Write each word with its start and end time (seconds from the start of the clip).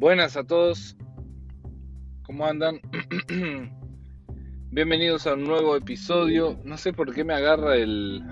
Buenas 0.00 0.34
a 0.38 0.44
todos, 0.44 0.96
¿cómo 2.22 2.46
andan? 2.46 2.80
Bienvenidos 4.70 5.26
a 5.26 5.34
un 5.34 5.44
nuevo 5.44 5.76
episodio. 5.76 6.58
No 6.64 6.78
sé 6.78 6.94
por 6.94 7.14
qué 7.14 7.22
me 7.22 7.34
agarra 7.34 7.76
el. 7.76 8.24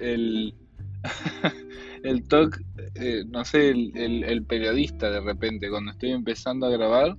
el. 0.00 0.54
el 2.04 2.28
talk, 2.28 2.60
eh, 2.94 3.24
no 3.26 3.42
sé, 3.46 3.70
el, 3.70 4.44
periodista 4.44 5.10
de 5.10 5.20
repente, 5.20 5.70
cuando 5.70 5.92
estoy 5.92 6.10
empezando 6.10 6.66
a 6.66 6.70
grabar, 6.70 7.16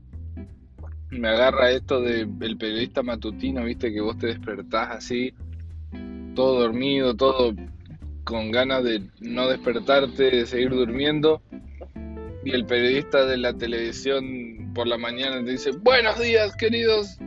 me 1.09 1.27
agarra 1.27 1.71
esto 1.71 1.99
del 1.99 2.57
periodista 2.59 3.01
matutino, 3.01 3.65
viste, 3.65 3.91
que 3.91 4.01
vos 4.01 4.19
te 4.19 4.27
despertás 4.27 4.97
así, 4.97 5.33
todo 6.35 6.59
dormido, 6.59 7.15
todo 7.15 7.55
con 8.23 8.51
ganas 8.51 8.83
de 8.83 9.01
no 9.19 9.47
despertarte, 9.47 10.29
de 10.29 10.45
seguir 10.45 10.69
durmiendo. 10.69 11.41
Y 12.43 12.51
el 12.51 12.65
periodista 12.65 13.25
de 13.25 13.37
la 13.37 13.53
televisión 13.53 14.71
por 14.73 14.87
la 14.87 14.97
mañana 14.97 15.43
te 15.43 15.51
dice, 15.51 15.71
buenos 15.71 16.19
días 16.19 16.55
queridos, 16.55 17.19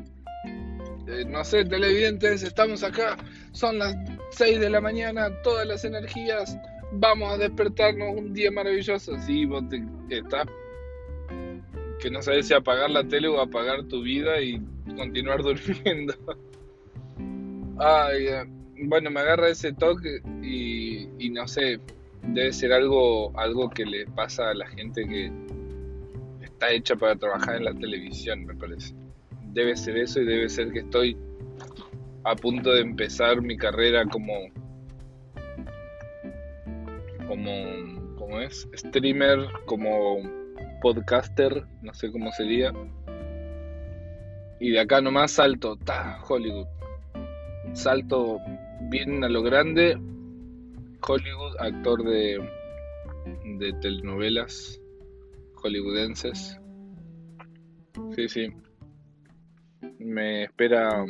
eh, 1.07 1.25
no 1.29 1.45
sé, 1.45 1.65
televidentes, 1.65 2.43
estamos 2.43 2.83
acá, 2.83 3.17
son 3.53 3.79
las 3.79 3.95
6 4.31 4.59
de 4.59 4.71
la 4.71 4.81
mañana, 4.81 5.31
todas 5.43 5.67
las 5.67 5.85
energías, 5.85 6.59
vamos 6.93 7.33
a 7.33 7.39
despertarnos 7.39 8.17
un 8.17 8.33
día 8.33 8.51
maravilloso. 8.51 9.17
Sí, 9.21 9.45
vos 9.45 9.63
te, 9.69 9.85
estás 10.11 10.47
que 12.01 12.11
no 12.11 12.21
sabes 12.21 12.49
si 12.49 12.55
apagar 12.55 12.91
la 12.91 13.03
tele 13.05 13.29
o 13.29 13.41
apagar 13.41 13.85
tu 13.85 14.03
vida 14.03 14.41
y 14.41 14.61
continuar 14.97 15.43
durmiendo. 15.43 16.15
Ay, 17.79 18.27
eh, 18.27 18.45
bueno, 18.83 19.11
me 19.11 19.21
agarra 19.21 19.49
ese 19.49 19.73
toque 19.73 20.21
y, 20.43 21.31
no 21.31 21.49
sé, 21.49 21.81
debe 22.29 22.53
ser 22.53 22.73
algo, 22.73 23.39
algo 23.39 23.71
que 23.71 23.85
le 23.85 24.07
pasa 24.07 24.51
a 24.51 24.55
la 24.55 24.67
gente 24.69 25.07
que 25.07 25.33
está 26.43 26.71
hecha 26.71 26.97
para 26.97 27.17
trabajar 27.17 27.57
en 27.57 27.65
la 27.65 27.75
televisión, 27.75 28.45
me 28.45 28.55
parece. 28.55 28.95
Debe 29.53 29.77
ser 29.77 29.97
eso 29.99 30.21
y 30.21 30.25
debe 30.25 30.49
ser 30.49 30.73
que 30.73 30.81
estoy 30.81 31.17
a 32.25 32.35
punto 32.35 32.73
de 32.73 32.81
empezar 32.81 33.43
mi 33.43 33.57
carrera 33.57 34.05
como 34.07 34.33
como 38.17 38.41
es 38.41 38.69
streamer, 38.75 39.47
como 39.67 40.19
podcaster, 40.81 41.65
no 41.83 41.93
sé 41.95 42.11
cómo 42.11 42.31
sería. 42.33 42.73
Y 44.61 44.71
de 44.71 44.81
acá 44.81 45.01
nomás 45.01 45.33
salto, 45.33 45.77
ta, 45.77 46.21
Hollywood. 46.27 46.67
Salto 47.73 48.39
bien 48.83 49.25
a 49.25 49.29
lo 49.29 49.43
grande. 49.43 49.99
Hollywood, 51.07 51.57
actor 51.59 52.03
de, 52.03 52.39
de 53.59 53.73
telenovelas 53.81 54.81
hollywoodenses. 55.57 56.59
Sí, 58.15 58.29
sí. 58.29 58.49
Me 59.99 60.45
espera 60.45 61.05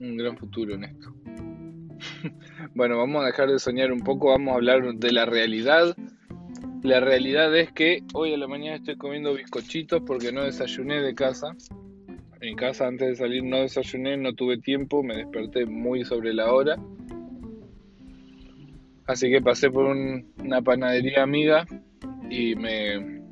un 0.00 0.16
gran 0.16 0.36
futuro 0.36 0.74
en 0.74 0.84
esto. 0.84 1.14
bueno, 2.74 2.98
vamos 2.98 3.22
a 3.22 3.26
dejar 3.26 3.50
de 3.50 3.58
soñar 3.58 3.92
un 3.92 4.00
poco, 4.00 4.28
vamos 4.28 4.52
a 4.52 4.56
hablar 4.56 4.94
de 4.94 5.12
la 5.12 5.26
realidad. 5.26 5.96
La 6.82 7.00
realidad 7.00 7.56
es 7.56 7.72
que 7.72 8.04
hoy 8.14 8.34
a 8.34 8.38
la 8.38 8.46
mañana 8.46 8.76
estoy 8.76 8.96
comiendo 8.96 9.34
bizcochitos 9.34 10.02
porque 10.06 10.32
no 10.32 10.44
desayuné 10.44 11.00
de 11.02 11.14
casa 11.14 11.56
en 12.40 12.56
casa 12.56 12.86
antes 12.86 13.08
de 13.08 13.16
salir 13.16 13.42
no 13.42 13.58
desayuné, 13.58 14.16
no 14.16 14.34
tuve 14.34 14.58
tiempo, 14.58 15.02
me 15.02 15.16
desperté 15.16 15.66
muy 15.66 16.04
sobre 16.04 16.32
la 16.32 16.52
hora. 16.52 16.76
Así 19.08 19.30
que 19.30 19.40
pasé 19.40 19.70
por 19.70 19.86
una 19.86 20.60
panadería 20.60 21.22
amiga 21.22 21.64
y 22.28 22.54
me, 22.54 23.22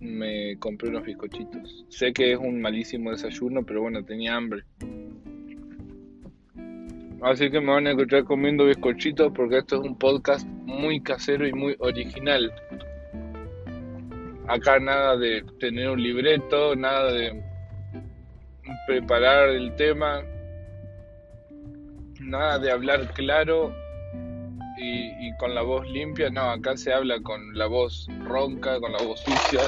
me 0.00 0.58
compré 0.58 0.90
unos 0.90 1.02
bizcochitos. 1.02 1.86
Sé 1.88 2.12
que 2.12 2.32
es 2.32 2.38
un 2.38 2.60
malísimo 2.60 3.10
desayuno, 3.10 3.64
pero 3.64 3.80
bueno, 3.80 4.04
tenía 4.04 4.36
hambre. 4.36 4.64
Así 7.22 7.50
que 7.50 7.58
me 7.58 7.72
van 7.72 7.86
a 7.86 7.92
encontrar 7.92 8.24
comiendo 8.24 8.66
bizcochitos 8.66 9.32
porque 9.32 9.58
esto 9.58 9.76
es 9.76 9.80
un 9.80 9.96
podcast 9.96 10.46
muy 10.46 11.00
casero 11.00 11.48
y 11.48 11.54
muy 11.54 11.74
original. 11.78 12.52
Acá 14.46 14.78
nada 14.78 15.16
de 15.16 15.42
tener 15.58 15.88
un 15.88 16.02
libreto, 16.02 16.76
nada 16.76 17.14
de 17.14 17.42
preparar 18.86 19.48
el 19.48 19.74
tema, 19.76 20.22
nada 22.20 22.58
de 22.58 22.70
hablar 22.70 23.10
claro 23.14 23.85
y, 24.78 25.34
con 25.38 25.54
la 25.54 25.62
voz 25.62 25.88
limpia, 25.88 26.30
no, 26.30 26.50
acá 26.50 26.76
se 26.76 26.92
habla 26.92 27.20
con 27.22 27.56
la 27.56 27.66
voz 27.66 28.08
ronca, 28.24 28.78
con 28.80 28.92
la 28.92 29.02
voz 29.02 29.20
sucia, 29.20 29.60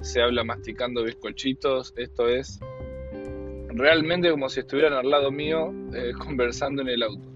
se 0.00 0.20
habla 0.20 0.44
masticando 0.44 1.04
bizcochitos, 1.04 1.94
esto 1.96 2.28
es 2.28 2.58
realmente 3.68 4.30
como 4.30 4.48
si 4.48 4.60
estuvieran 4.60 4.94
al 4.94 5.10
lado 5.10 5.30
mío 5.30 5.72
eh, 5.94 6.12
conversando 6.18 6.82
en 6.82 6.88
el 6.88 7.02
auto. 7.02 7.28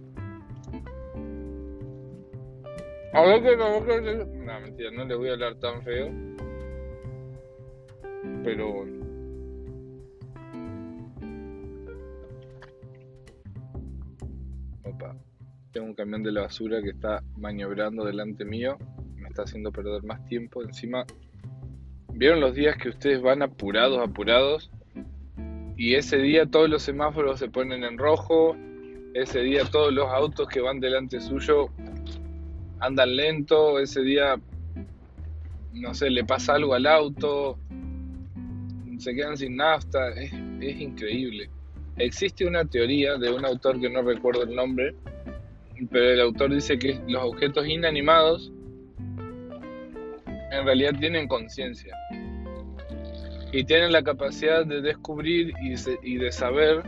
A 3.15 3.23
ver 3.23 3.43
que 3.43 3.57
no, 3.57 3.81
no, 3.81 4.61
mentira, 4.61 4.91
no 4.91 5.05
le 5.05 5.15
voy 5.15 5.29
a 5.29 5.33
hablar 5.33 5.57
tan 5.57 5.83
feo. 5.83 6.11
Pero 8.43 8.87
Tengo 15.73 15.87
un 15.87 15.95
camión 15.95 16.23
de 16.23 16.33
la 16.33 16.43
basura 16.43 16.83
que 16.83 16.91
está 16.91 17.23
maniobrando 17.39 18.05
delante 18.05 18.45
mío. 18.45 18.77
Me 19.17 19.29
está 19.29 19.43
haciendo 19.43 19.73
perder 19.73 20.03
más 20.05 20.23
tiempo. 20.27 20.63
Encima, 20.63 21.07
¿vieron 22.13 22.41
los 22.41 22.55
días 22.55 22.77
que 22.77 22.91
ustedes 22.91 23.23
van 23.23 23.41
apurados, 23.41 23.99
apurados? 24.07 24.71
Y 25.79 25.95
ese 25.95 26.19
día 26.19 26.45
todos 26.45 26.69
los 26.69 26.83
semáforos 26.83 27.39
se 27.39 27.49
ponen 27.49 27.85
en 27.85 27.97
rojo. 27.97 28.55
Ese 29.15 29.41
día 29.41 29.65
todos 29.65 29.95
los 29.95 30.09
autos 30.09 30.47
que 30.49 30.61
van 30.61 30.79
delante 30.79 31.21
suyo 31.21 31.71
andan 32.81 33.17
lento. 33.17 33.79
Ese 33.79 34.03
día, 34.03 34.39
no 35.73 35.95
sé, 35.95 36.11
le 36.11 36.25
pasa 36.25 36.55
algo 36.55 36.75
al 36.75 36.87
auto. 36.87 37.59
Se 38.99 39.15
quedan 39.15 39.39
sin 39.39 39.57
nafta. 39.57 40.11
Es, 40.11 40.35
es 40.61 40.81
increíble. 40.83 41.49
Existe 41.97 42.47
una 42.47 42.65
teoría 42.67 43.17
de 43.17 43.33
un 43.33 43.45
autor 43.47 43.81
que 43.81 43.89
no 43.89 44.03
recuerdo 44.03 44.43
el 44.45 44.55
nombre, 44.55 44.95
pero 45.91 46.11
el 46.11 46.21
autor 46.21 46.55
dice 46.55 46.79
que 46.79 47.01
los 47.09 47.23
objetos 47.23 47.67
inanimados 47.67 48.53
en 50.51 50.65
realidad 50.65 50.93
tienen 50.99 51.29
conciencia 51.29 51.97
y 53.53 53.65
tienen 53.65 53.93
la 53.93 54.03
capacidad 54.03 54.65
de 54.65 54.81
descubrir 54.81 55.53
y 56.03 56.17
de 56.17 56.33
saber 56.33 56.83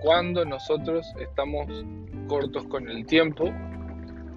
cuándo 0.00 0.44
nosotros 0.44 1.06
estamos 1.20 1.84
cortos 2.26 2.64
con 2.64 2.88
el 2.88 3.06
tiempo 3.06 3.52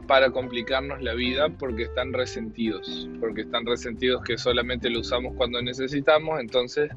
para 0.08 0.30
complicarnos 0.30 1.02
la 1.02 1.14
vida 1.14 1.50
porque 1.50 1.84
están 1.84 2.12
resentidos, 2.14 3.10
porque 3.20 3.42
están 3.42 3.66
resentidos 3.66 4.24
que 4.24 4.38
solamente 4.38 4.90
lo 4.90 5.00
usamos 5.00 5.34
cuando 5.36 5.62
necesitamos, 5.62 6.40
entonces 6.40 6.92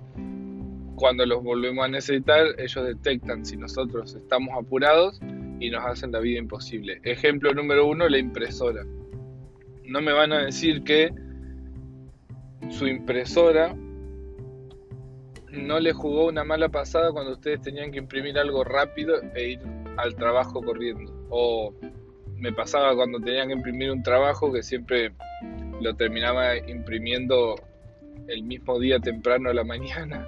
cuando 0.96 1.26
los 1.26 1.42
volvemos 1.42 1.84
a 1.84 1.88
necesitar, 1.88 2.46
ellos 2.58 2.86
detectan 2.86 3.44
si 3.44 3.56
nosotros 3.56 4.14
estamos 4.14 4.50
apurados 4.58 5.20
y 5.60 5.70
nos 5.70 5.84
hacen 5.84 6.12
la 6.12 6.20
vida 6.20 6.38
imposible. 6.38 7.00
Ejemplo 7.04 7.52
número 7.52 7.86
uno, 7.86 8.08
la 8.08 8.18
impresora. 8.18 8.84
No 9.84 10.00
me 10.00 10.12
van 10.12 10.32
a 10.32 10.44
decir 10.44 10.82
que 10.82 11.12
su 12.70 12.86
impresora 12.86 13.74
no 15.52 15.78
le 15.78 15.92
jugó 15.92 16.26
una 16.26 16.44
mala 16.44 16.68
pasada 16.68 17.12
cuando 17.12 17.32
ustedes 17.32 17.60
tenían 17.60 17.92
que 17.92 17.98
imprimir 17.98 18.38
algo 18.38 18.64
rápido 18.64 19.20
e 19.34 19.50
ir 19.50 19.60
al 19.96 20.14
trabajo 20.16 20.62
corriendo. 20.62 21.12
O 21.30 21.72
me 22.36 22.52
pasaba 22.52 22.94
cuando 22.94 23.20
tenían 23.20 23.48
que 23.48 23.54
imprimir 23.54 23.90
un 23.90 24.02
trabajo 24.02 24.52
que 24.52 24.62
siempre 24.62 25.12
lo 25.80 25.94
terminaba 25.94 26.56
imprimiendo 26.56 27.54
el 28.26 28.42
mismo 28.42 28.78
día 28.78 28.98
temprano 28.98 29.50
a 29.50 29.54
la 29.54 29.64
mañana 29.64 30.26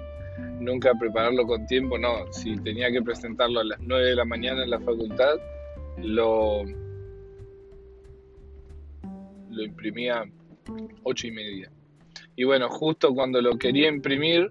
nunca 0.59 0.93
prepararlo 0.93 1.45
con 1.45 1.65
tiempo, 1.67 1.97
no, 1.97 2.31
si 2.31 2.55
tenía 2.57 2.91
que 2.91 3.01
presentarlo 3.01 3.59
a 3.59 3.63
las 3.63 3.79
9 3.81 4.09
de 4.09 4.15
la 4.15 4.25
mañana 4.25 4.63
en 4.63 4.69
la 4.69 4.79
facultad, 4.79 5.35
lo, 5.97 6.63
lo 9.49 9.63
imprimía 9.63 10.23
8 11.03 11.27
y 11.27 11.31
media. 11.31 11.71
Y 12.35 12.43
bueno, 12.43 12.69
justo 12.69 13.13
cuando 13.13 13.41
lo 13.41 13.57
quería 13.57 13.89
imprimir, 13.89 14.49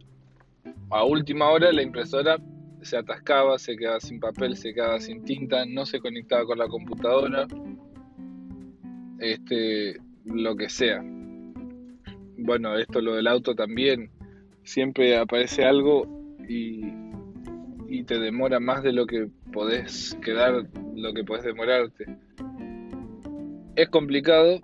a 0.91 1.05
última 1.05 1.51
hora 1.51 1.73
la 1.73 1.83
impresora 1.83 2.39
se 2.83 2.97
atascaba, 2.97 3.59
se 3.59 3.77
quedaba 3.77 4.01
sin 4.01 4.21
papel, 4.21 4.57
se 4.57 4.73
quedaba 4.73 5.01
sin 5.01 5.25
tinta, 5.25 5.65
no 5.67 5.87
se 5.87 6.01
conectaba 6.01 6.45
con 6.45 6.59
la 6.59 6.69
computadora, 6.69 7.47
este, 9.19 9.97
lo 10.25 10.57
que 10.57 10.69
sea. 10.69 11.03
Bueno, 12.39 12.77
esto 12.79 13.01
lo 13.01 13.15
del 13.15 13.27
auto 13.27 13.55
también, 13.55 14.11
siempre 14.67 15.17
aparece 15.17 15.65
algo 15.65 16.07
y, 16.49 17.07
te 18.05 18.21
demora 18.21 18.61
más 18.61 18.85
de 18.85 18.93
lo 18.93 19.05
que 19.05 19.29
podés 19.53 20.17
quedar, 20.23 20.67
lo 20.95 21.13
que 21.13 21.25
podés 21.25 21.45
demorarte. 21.45 22.05
Es 23.75 23.89
complicado, 23.89 24.61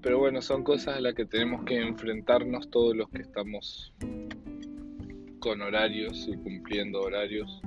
Pero 0.00 0.18
bueno, 0.18 0.42
son 0.42 0.64
cosas 0.64 0.96
a 0.96 1.00
las 1.00 1.14
que 1.14 1.24
tenemos 1.24 1.64
que 1.64 1.78
enfrentarnos 1.80 2.68
todos 2.70 2.96
los 2.96 3.08
que 3.10 3.22
estamos 3.22 3.92
con 5.38 5.60
horarios 5.60 6.28
y 6.28 6.36
cumpliendo 6.36 7.00
horarios. 7.00 7.60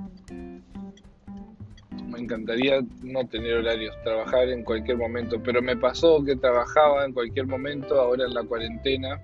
Me 2.06 2.18
encantaría 2.18 2.80
no 3.02 3.26
tener 3.28 3.54
horarios, 3.54 3.94
trabajar 4.02 4.48
en 4.50 4.64
cualquier 4.64 4.98
momento, 4.98 5.42
pero 5.42 5.62
me 5.62 5.76
pasó 5.76 6.22
que 6.22 6.36
trabajaba 6.36 7.06
en 7.06 7.12
cualquier 7.12 7.46
momento, 7.46 7.98
ahora 7.98 8.24
en 8.26 8.34
la 8.34 8.42
cuarentena, 8.42 9.20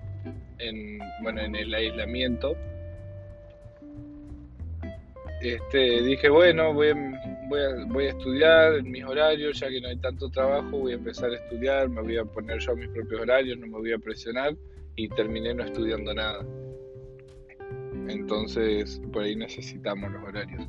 en, 0.59 0.99
bueno, 1.21 1.41
en 1.41 1.55
el 1.55 1.73
aislamiento. 1.73 2.55
Este, 5.41 6.01
dije, 6.03 6.29
bueno, 6.29 6.73
voy 6.73 6.93
voy, 7.49 7.59
a, 7.61 7.85
voy 7.87 8.05
a 8.05 8.09
estudiar 8.09 8.75
en 8.75 8.91
mis 8.91 9.03
horarios, 9.03 9.59
ya 9.59 9.69
que 9.69 9.81
no 9.81 9.89
hay 9.89 9.97
tanto 9.97 10.29
trabajo, 10.29 10.69
voy 10.77 10.93
a 10.93 10.95
empezar 10.95 11.31
a 11.31 11.35
estudiar, 11.35 11.89
me 11.89 12.01
voy 12.01 12.17
a 12.17 12.25
poner 12.25 12.59
yo 12.59 12.75
mis 12.75 12.87
propios 12.89 13.21
horarios, 13.21 13.57
no 13.57 13.67
me 13.67 13.77
voy 13.77 13.91
a 13.91 13.97
presionar 13.97 14.55
y 14.95 15.09
terminé 15.09 15.53
no 15.53 15.63
estudiando 15.63 16.13
nada. 16.13 16.45
Entonces, 18.07 19.01
por 19.11 19.23
ahí 19.23 19.35
necesitamos 19.35 20.11
los 20.11 20.23
horarios. 20.23 20.63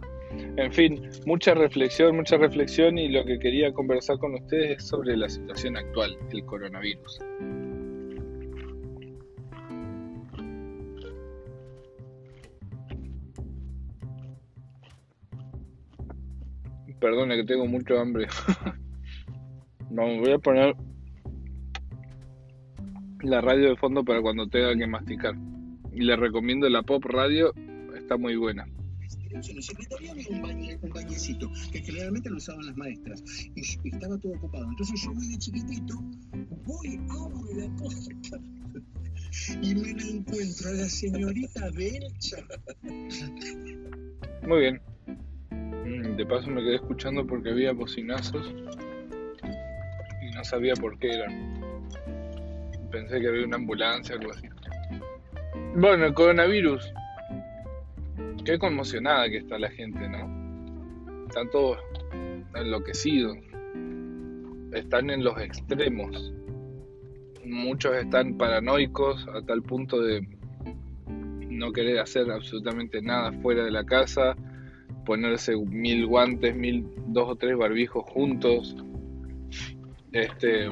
En 0.57 0.73
fin, 0.73 1.09
mucha 1.27 1.55
reflexión, 1.55 2.17
mucha 2.17 2.37
reflexión 2.37 2.99
y 2.99 3.09
lo 3.09 3.25
que 3.25 3.39
quería 3.39 3.73
conversar 3.73 4.19
con 4.19 4.35
ustedes 4.35 4.79
es 4.79 4.89
sobre 4.89 5.17
la 5.17 5.29
situación 5.29 5.77
actual, 5.77 6.17
el 6.33 6.45
coronavirus. 6.45 7.21
Perdone 17.01 17.37
que 17.37 17.45
tengo 17.45 17.67
mucho 17.67 17.99
hambre. 17.99 18.27
Vamos, 19.91 20.21
voy 20.21 20.33
a 20.33 20.39
poner 20.39 20.77
la 23.23 23.41
radio 23.41 23.71
de 23.71 23.77
fondo 23.77 24.05
para 24.05 24.21
cuando 24.21 24.49
tenga 24.49 24.77
que 24.77 24.87
masticar. 24.87 25.35
Y 25.93 26.03
le 26.05 26.17
recomiendo 26.17 26.69
la 26.69 26.83
pop 26.83 27.05
radio, 27.07 27.53
está 27.97 28.17
muy 28.17 28.37
buena. 28.37 28.67
En 29.33 29.57
la 29.57 29.63
secretaría 29.63 30.13
había 30.13 30.29
un, 30.29 30.43
bañe, 30.43 30.79
un 30.83 30.91
bañecito 30.91 31.51
que 31.73 31.81
generalmente 31.81 32.31
lo 32.31 32.37
usaban 32.37 32.67
las 32.67 32.77
maestras 32.77 33.23
y, 33.55 33.61
estaba 33.89 34.19
todo 34.19 34.33
ocupado. 34.35 34.69
Entonces 34.69 35.01
yo 35.03 35.13
voy 35.13 35.29
de 35.29 35.39
chiquitito, 35.39 35.95
voy, 36.65 37.01
abro 37.09 37.47
la 37.55 37.77
puerta 37.77 38.41
y 39.63 39.75
me 39.75 39.95
la 39.95 40.03
encuentro 40.03 40.69
a 40.69 40.73
la 40.73 40.89
señorita 40.89 41.71
Belcha. 41.71 42.37
Muy 44.47 44.61
bien. 44.61 44.81
De 46.01 46.25
paso 46.25 46.51
me 46.51 46.63
quedé 46.63 46.77
escuchando 46.77 47.27
porque 47.27 47.51
había 47.51 47.73
bocinazos 47.73 48.55
y 50.23 50.35
no 50.35 50.45
sabía 50.45 50.75
por 50.75 50.99
qué 50.99 51.13
eran. 51.13 51.61
Pensé 52.91 53.21
que 53.21 53.29
había 53.29 53.45
una 53.45 53.57
ambulancia 53.57 54.17
o 54.17 54.19
algo 54.19 54.33
así. 54.33 54.49
Bueno, 55.77 56.07
el 56.07 56.15
coronavirus. 56.15 56.93
Qué 58.45 58.59
conmocionada 58.59 59.29
que 59.29 59.37
está 59.39 59.59
la 59.59 59.71
gente, 59.71 60.09
¿no? 60.09 61.27
Están 61.27 61.51
todos 61.51 61.79
enloquecidos. 62.55 63.37
Están 64.73 65.11
en 65.11 65.23
los 65.23 65.39
extremos. 65.39 66.33
Muchos 67.45 67.95
están 67.95 68.39
paranoicos 68.39 69.29
a 69.29 69.43
tal 69.43 69.63
punto 69.63 70.01
de 70.01 70.27
no 71.49 71.73
querer 71.73 71.99
hacer 71.99 72.31
absolutamente 72.31 73.03
nada 73.03 73.33
fuera 73.33 73.65
de 73.65 73.71
la 73.71 73.85
casa, 73.85 74.35
ponerse 75.11 75.57
mil 75.57 76.07
guantes, 76.07 76.55
mil, 76.55 76.87
dos 77.09 77.31
o 77.31 77.35
tres 77.35 77.57
barbijos 77.59 78.05
juntos. 78.05 78.77
Este 80.13 80.69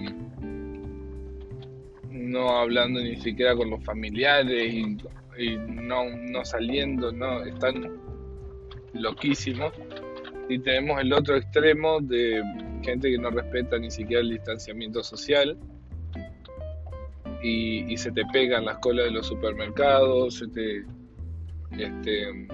no 2.12 2.50
hablando 2.50 3.00
ni 3.00 3.16
siquiera 3.16 3.56
con 3.56 3.68
los 3.68 3.82
familiares 3.84 4.72
y, 4.72 4.96
no, 5.56 6.04
no 6.08 6.44
saliendo, 6.44 7.10
no, 7.10 7.42
están 7.42 7.98
loquísimos. 8.92 9.72
Y 10.48 10.60
tenemos 10.60 11.00
el 11.00 11.12
otro 11.12 11.34
extremo 11.34 12.00
de 12.00 12.40
gente 12.84 13.10
que 13.10 13.18
no 13.18 13.30
respeta 13.30 13.76
ni 13.76 13.90
siquiera 13.90 14.22
el 14.22 14.30
distanciamiento 14.30 15.02
social 15.02 15.58
y, 17.42 17.96
se 17.96 18.12
te 18.12 18.24
pegan 18.32 18.66
las 18.66 18.78
colas 18.78 19.06
de 19.06 19.10
los 19.10 19.26
supermercados, 19.26 20.34
se 20.36 20.46
te, 20.46 20.84
este, 21.72 22.48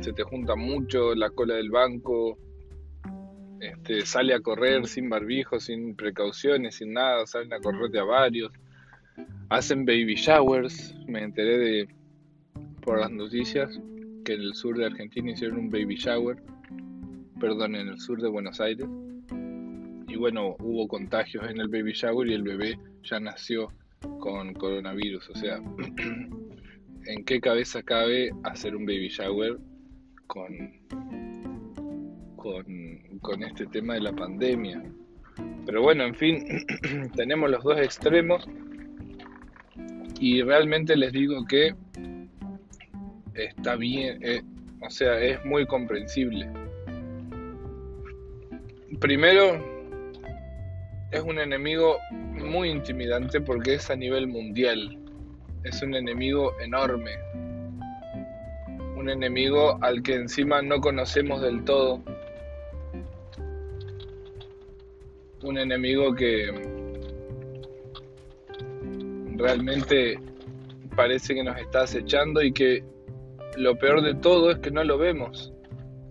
se 0.00 0.12
te 0.12 0.22
junta 0.22 0.56
mucho 0.56 1.14
la 1.14 1.30
cola 1.30 1.54
del 1.54 1.70
banco, 1.70 2.38
este, 3.60 4.06
sale 4.06 4.32
a 4.34 4.40
correr 4.40 4.86
sin 4.86 5.10
barbijo, 5.10 5.60
sin 5.60 5.94
precauciones, 5.94 6.76
sin 6.76 6.94
nada, 6.94 7.26
salen 7.26 7.52
a 7.52 7.60
correr 7.60 7.90
de 7.90 8.00
a 8.00 8.04
varios 8.04 8.52
hacen 9.50 9.84
baby 9.84 10.14
showers. 10.14 10.94
Me 11.06 11.22
enteré 11.22 11.58
de 11.58 11.88
por 12.82 12.98
las 12.98 13.10
noticias 13.10 13.78
que 14.24 14.34
en 14.34 14.40
el 14.40 14.54
sur 14.54 14.78
de 14.78 14.86
Argentina 14.86 15.30
hicieron 15.32 15.58
un 15.58 15.70
baby 15.70 15.96
shower, 15.96 16.42
perdón, 17.38 17.74
en 17.74 17.88
el 17.88 18.00
sur 18.00 18.20
de 18.22 18.28
Buenos 18.28 18.60
Aires. 18.60 18.86
Y 20.08 20.16
bueno, 20.16 20.56
hubo 20.60 20.88
contagios 20.88 21.44
en 21.48 21.60
el 21.60 21.68
baby 21.68 21.92
shower 21.92 22.28
y 22.28 22.34
el 22.34 22.42
bebé 22.42 22.78
ya 23.02 23.20
nació 23.20 23.68
con 24.18 24.54
coronavirus. 24.54 25.30
O 25.30 25.34
sea, 25.34 25.60
¿en 27.06 27.24
qué 27.24 27.40
cabeza 27.40 27.82
cabe 27.82 28.30
hacer 28.44 28.74
un 28.74 28.86
baby 28.86 29.08
shower 29.08 29.58
con, 30.30 30.70
con, 32.36 33.42
este 33.42 33.66
tema 33.66 33.94
de 33.94 34.00
la 34.00 34.12
pandemia? 34.12 34.82
Pero 35.66 35.82
bueno, 35.82 36.04
en 36.04 36.14
fin, 36.14 36.44
tenemos 37.16 37.50
los 37.50 37.62
dos 37.64 37.78
extremos 37.80 38.48
y 40.20 40.42
realmente 40.42 40.96
les 40.96 41.12
digo 41.12 41.44
que 41.46 41.74
está 43.34 43.74
bien, 43.74 44.18
eh, 44.22 44.42
o 44.80 44.90
sea, 44.90 45.20
es 45.20 45.44
muy 45.44 45.66
comprensible. 45.66 46.48
Primero, 49.00 49.64
es 51.10 51.22
un 51.22 51.38
enemigo 51.38 51.98
muy 52.12 52.70
intimidante 52.70 53.40
porque 53.40 53.74
es 53.74 53.90
a 53.90 53.96
nivel 53.96 54.28
mundial. 54.28 54.96
Es 55.64 55.82
un 55.82 55.94
enemigo 55.94 56.52
enorme. 56.60 57.12
Un 59.00 59.08
enemigo 59.08 59.78
al 59.80 60.02
que 60.02 60.14
encima 60.14 60.60
no 60.60 60.78
conocemos 60.78 61.40
del 61.40 61.64
todo. 61.64 62.02
Un 65.42 65.56
enemigo 65.56 66.14
que 66.14 66.50
realmente 69.36 70.18
parece 70.94 71.34
que 71.34 71.42
nos 71.42 71.56
está 71.56 71.84
acechando 71.84 72.42
y 72.42 72.52
que 72.52 72.84
lo 73.56 73.74
peor 73.78 74.02
de 74.02 74.16
todo 74.16 74.50
es 74.50 74.58
que 74.58 74.70
no 74.70 74.84
lo 74.84 74.98
vemos. 74.98 75.50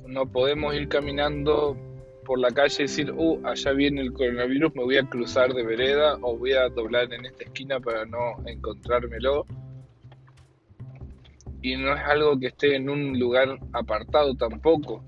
No 0.07 0.25
podemos 0.25 0.73
ir 0.73 0.87
caminando 0.87 1.77
por 2.25 2.39
la 2.39 2.49
calle 2.49 2.75
y 2.79 2.87
decir, 2.87 3.11
uh, 3.11 3.39
allá 3.45 3.71
viene 3.73 4.01
el 4.01 4.13
coronavirus, 4.13 4.73
me 4.73 4.83
voy 4.83 4.97
a 4.97 5.07
cruzar 5.07 5.53
de 5.53 5.63
vereda 5.63 6.17
o 6.23 6.35
voy 6.35 6.53
a 6.53 6.67
doblar 6.69 7.13
en 7.13 7.27
esta 7.27 7.43
esquina 7.43 7.79
para 7.79 8.05
no 8.05 8.35
encontrármelo. 8.47 9.45
Y 11.61 11.75
no 11.75 11.93
es 11.93 12.01
algo 12.01 12.39
que 12.39 12.47
esté 12.47 12.75
en 12.75 12.89
un 12.89 13.19
lugar 13.19 13.59
apartado 13.73 14.35
tampoco. 14.35 15.03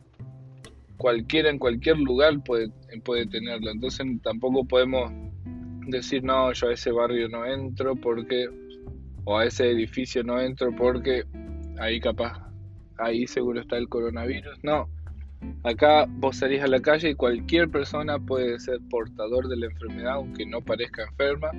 Cualquiera 0.97 1.49
en 1.49 1.57
cualquier 1.57 1.97
lugar 1.97 2.43
puede, 2.43 2.69
puede 3.03 3.25
tenerlo. 3.25 3.71
Entonces 3.71 4.05
tampoco 4.21 4.65
podemos 4.65 5.11
decir, 5.87 6.23
no, 6.23 6.51
yo 6.53 6.69
a 6.69 6.73
ese 6.73 6.91
barrio 6.91 7.29
no 7.29 7.45
entro 7.45 7.95
porque, 7.95 8.47
o 9.23 9.37
a 9.37 9.45
ese 9.45 9.69
edificio 9.69 10.23
no 10.23 10.39
entro 10.39 10.75
porque 10.75 11.23
ahí 11.79 11.99
capaz, 11.99 12.39
ahí 12.97 13.27
seguro 13.27 13.61
está 13.61 13.77
el 13.77 13.89
coronavirus. 13.89 14.59
No, 14.63 14.89
acá 15.63 16.05
vos 16.07 16.37
salís 16.37 16.61
a 16.61 16.67
la 16.67 16.81
calle 16.81 17.11
y 17.11 17.15
cualquier 17.15 17.69
persona 17.69 18.19
puede 18.19 18.59
ser 18.59 18.79
portador 18.89 19.47
de 19.47 19.57
la 19.57 19.65
enfermedad 19.67 20.13
aunque 20.13 20.45
no 20.45 20.61
parezca 20.61 21.03
enferma. 21.03 21.51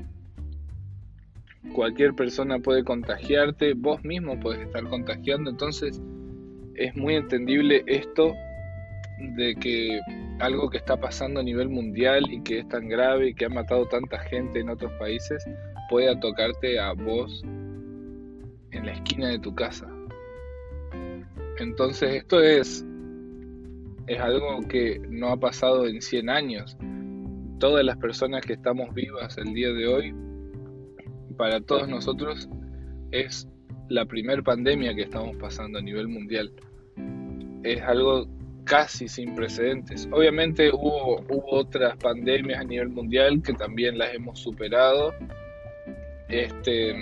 Cualquier 1.75 2.15
persona 2.15 2.59
puede 2.59 2.85
contagiarte, 2.85 3.75
vos 3.75 4.03
mismo 4.05 4.39
puedes 4.41 4.63
estar 4.63 4.85
contagiando, 4.85 5.51
entonces 5.51 6.03
es 6.75 6.97
muy 6.97 7.15
entendible 7.15 7.85
esto 7.87 8.35
de 9.37 9.55
que 9.55 10.01
algo 10.41 10.69
que 10.69 10.79
está 10.79 10.97
pasando 10.97 11.41
a 11.41 11.43
nivel 11.43 11.69
mundial 11.69 12.25
y 12.31 12.43
que 12.43 12.61
es 12.61 12.69
tan 12.69 12.89
grave 12.89 13.29
y 13.29 13.35
que 13.35 13.45
ha 13.45 13.49
matado 13.49 13.87
tanta 13.87 14.19
gente 14.19 14.61
en 14.61 14.69
otros 14.69 14.93
países 14.99 15.45
pueda 15.89 16.19
tocarte 16.19 16.79
a 16.81 16.93
vos 16.93 17.43
en 17.45 18.87
la 18.87 18.93
esquina 18.93 19.29
de 19.29 19.39
tu 19.39 19.55
casa. 19.55 19.89
Entonces 21.59 22.15
esto 22.17 22.41
es, 22.41 22.85
es 24.07 24.21
algo 24.21 24.67
que 24.69 25.01
no 25.09 25.29
ha 25.29 25.39
pasado 25.39 25.87
en 25.87 26.03
100 26.03 26.29
años. 26.29 26.77
Todas 27.59 27.85
las 27.85 27.97
personas 27.99 28.45
que 28.45 28.55
estamos 28.55 28.93
vivas 28.95 29.39
el 29.39 29.55
día 29.55 29.73
de 29.73 29.87
hoy, 29.87 30.15
para 31.33 31.61
todos 31.61 31.89
nosotros 31.89 32.49
es 33.11 33.49
la 33.89 34.07
primer 34.07 34.43
pandemia 34.43 34.95
que 34.95 35.03
estamos 35.03 35.37
pasando 35.37 35.79
a 35.79 35.83
nivel 35.83 36.09
mundial. 36.09 36.53
Es 37.63 37.83
algo 37.83 38.27
casi 38.65 39.09
sin 39.09 39.35
precedentes. 39.35 40.09
Obviamente 40.13 40.71
hubo, 40.71 41.21
hubo 41.29 41.51
otras 41.53 41.97
pandemias 41.97 42.61
a 42.61 42.65
nivel 42.65 42.89
mundial 42.89 43.43
que 43.43 43.53
también 43.55 43.99
las 43.99 44.15
hemos 44.15 44.39
superado 44.39 45.15
Este, 46.29 46.95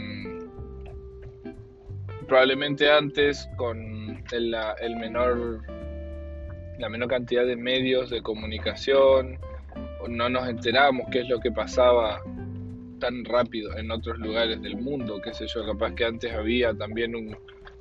probablemente 2.27 2.91
antes 2.91 3.49
con 3.57 4.23
el, 4.33 4.57
el 4.81 4.97
menor, 4.97 5.63
la 6.79 6.89
menor 6.89 7.09
cantidad 7.09 7.45
de 7.45 7.57
medios 7.57 8.11
de 8.11 8.23
comunicación, 8.23 9.39
no 10.09 10.29
nos 10.29 10.49
enteramos 10.49 11.07
qué 11.11 11.21
es 11.21 11.29
lo 11.29 11.39
que 11.41 11.51
pasaba 11.51 12.23
tan 13.01 13.25
rápido 13.25 13.77
en 13.77 13.91
otros 13.91 14.19
lugares 14.19 14.63
del 14.63 14.77
mundo, 14.77 15.21
qué 15.23 15.35
sé 15.35 15.47
yo, 15.49 15.67
capaz 15.67 15.95
que 15.95 16.05
antes 16.05 16.33
había 16.33 16.73
también 16.75 17.37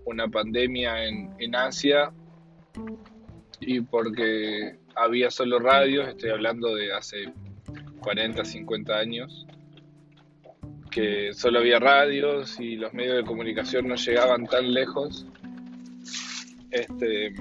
una 0.05 0.27
pandemia 0.27 1.05
en, 1.05 1.29
en 1.37 1.55
Asia 1.55 2.11
y 3.59 3.81
porque 3.81 4.77
había 4.95 5.29
solo 5.29 5.59
radios, 5.59 6.07
estoy 6.07 6.31
hablando 6.31 6.73
de 6.75 6.93
hace 6.93 7.31
40, 7.99 8.43
50 8.43 8.97
años, 8.97 9.45
que 10.89 11.33
solo 11.33 11.59
había 11.59 11.79
radios 11.79 12.59
y 12.59 12.75
los 12.75 12.93
medios 12.93 13.17
de 13.17 13.23
comunicación 13.23 13.87
no 13.87 13.95
llegaban 13.95 14.47
tan 14.47 14.73
lejos. 14.73 15.25
Este, 16.71 17.33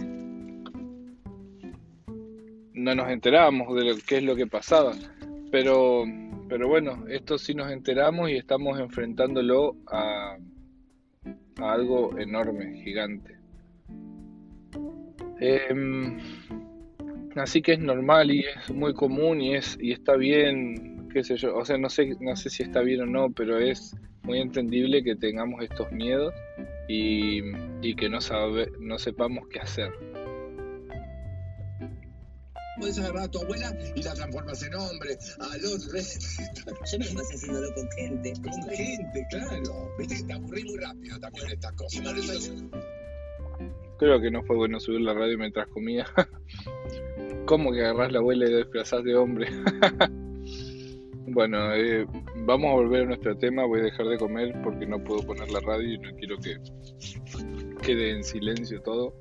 no 2.74 2.94
nos 2.94 3.10
enterábamos 3.10 3.74
de 3.74 3.84
lo, 3.84 3.96
qué 4.06 4.18
es 4.18 4.22
lo 4.22 4.36
que 4.36 4.46
pasaba. 4.46 4.92
Pero, 5.50 6.04
pero 6.48 6.68
bueno, 6.68 7.04
esto 7.08 7.38
sí 7.38 7.54
nos 7.54 7.70
enteramos 7.70 8.30
y 8.30 8.36
estamos 8.36 8.78
enfrentándolo 8.80 9.76
a, 9.86 10.36
algo 11.58 12.18
enorme, 12.18 12.82
gigante. 12.82 13.36
Em, 15.40 16.18
así 17.36 17.62
que 17.62 17.74
es 17.74 17.78
normal 17.78 18.30
y 18.30 18.40
es 18.40 18.70
muy 18.74 18.94
común 18.94 19.40
y 19.40 19.54
es 19.54 19.78
y 19.80 19.92
está 19.92 20.16
bien, 20.16 21.08
qué 21.12 21.22
sé 21.22 21.36
yo, 21.36 21.56
o 21.56 21.64
sea, 21.64 21.78
no 21.78 21.88
sé, 21.88 22.16
no 22.20 22.34
sé 22.36 22.50
si 22.50 22.62
está 22.62 22.80
bien 22.80 23.02
o 23.02 23.06
no, 23.06 23.30
pero 23.30 23.58
es 23.58 23.96
muy 24.22 24.40
entendible 24.40 25.02
que 25.02 25.16
tengamos 25.16 25.62
estos 25.62 25.90
miedos 25.92 26.34
y, 26.88 27.40
y 27.82 27.94
que 27.94 28.08
no, 28.08 28.20
sabe, 28.20 28.70
no 28.80 28.98
sepamos 28.98 29.46
qué 29.48 29.60
hacer. 29.60 29.90
Puedes 32.78 32.98
agarrar 32.98 33.24
a 33.24 33.28
tu 33.28 33.40
abuela 33.40 33.76
y 33.94 34.02
la 34.02 34.14
transformas 34.14 34.62
en 34.62 34.74
hombre, 34.74 35.18
al 35.40 35.64
otro. 35.64 35.98
Yo 35.98 36.98
me 36.98 37.06
pasé 37.06 37.34
haciéndolo 37.34 37.74
con 37.74 37.90
gente. 37.90 38.32
Con 38.42 38.70
gente, 38.70 39.26
claro. 39.30 39.90
Viste 39.98 40.16
que 40.16 40.22
te 40.22 40.32
aburrí 40.32 40.64
muy 40.64 40.78
rápido 40.78 41.18
también 41.18 41.50
estas 41.50 41.72
cosas. 41.72 42.50
Creo 43.98 44.20
que 44.20 44.30
no 44.30 44.44
fue 44.44 44.56
bueno 44.56 44.78
subir 44.78 45.00
la 45.00 45.14
radio 45.14 45.36
mientras 45.38 45.66
comía. 45.68 46.06
¿Cómo 47.46 47.72
que 47.72 47.84
agarrás 47.84 48.12
la 48.12 48.20
abuela 48.20 48.48
y 48.48 48.52
desplazás 48.52 49.02
de 49.02 49.16
hombre? 49.16 49.48
bueno, 51.26 51.74
eh, 51.74 52.06
vamos 52.36 52.70
a 52.70 52.74
volver 52.74 53.02
a 53.02 53.06
nuestro 53.06 53.36
tema. 53.38 53.64
Voy 53.64 53.80
a 53.80 53.84
dejar 53.84 54.06
de 54.06 54.18
comer 54.18 54.54
porque 54.62 54.86
no 54.86 55.02
puedo 55.02 55.22
poner 55.22 55.50
la 55.50 55.60
radio 55.60 55.94
y 55.94 55.98
no 55.98 56.14
quiero 56.16 56.36
que 56.38 56.58
quede 57.82 58.10
en 58.12 58.22
silencio 58.22 58.80
todo. 58.82 59.14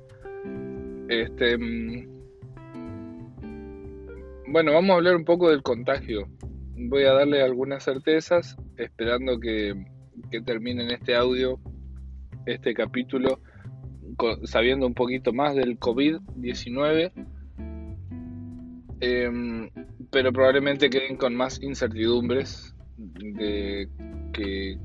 Este. 1.08 1.58
Bueno, 4.50 4.72
vamos 4.72 4.90
a 4.90 4.94
hablar 4.94 5.14
un 5.14 5.26
poco 5.26 5.50
del 5.50 5.62
contagio. 5.62 6.26
Voy 6.74 7.04
a 7.04 7.12
darle 7.12 7.42
algunas 7.42 7.84
certezas, 7.84 8.56
esperando 8.78 9.38
que, 9.38 9.74
que 10.30 10.40
termine 10.40 10.90
este 10.94 11.14
audio, 11.14 11.60
este 12.46 12.72
capítulo 12.72 13.40
sabiendo 14.44 14.86
un 14.86 14.94
poquito 14.94 15.34
más 15.34 15.54
del 15.54 15.78
COVID-19, 15.78 17.12
em, 19.00 19.70
pero 20.10 20.32
probablemente 20.32 20.88
queden 20.88 21.16
con 21.18 21.36
más 21.36 21.62
incertidumbres 21.62 22.74
de 22.96 23.86
que, 24.32 24.78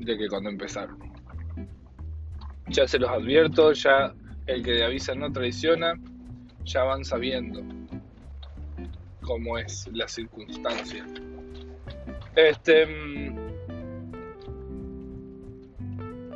de 0.00 0.18
que 0.18 0.28
cuando 0.28 0.50
empezaron. 0.50 0.98
Ya 2.68 2.86
se 2.86 2.98
los 2.98 3.08
advierto, 3.08 3.72
ya 3.72 4.12
el 4.46 4.62
que 4.62 4.84
avisa 4.84 5.14
no 5.14 5.32
traiciona, 5.32 5.94
ya 6.64 6.84
van 6.84 7.06
sabiendo 7.06 7.77
cómo 9.28 9.58
es 9.58 9.86
la 9.92 10.08
circunstancia. 10.08 11.04
Este, 12.34 12.82
em, 12.82 13.36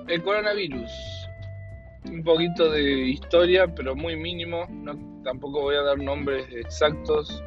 el 0.08 0.22
coronavirus 0.22 0.90
un 2.10 2.22
poquito 2.22 2.70
de 2.70 3.08
historia, 3.08 3.66
pero 3.66 3.96
muy 3.96 4.14
mínimo. 4.16 4.66
No, 4.70 4.92
tampoco 5.24 5.62
voy 5.62 5.76
a 5.76 5.82
dar 5.82 5.98
nombres 5.98 6.46
exactos 6.52 7.42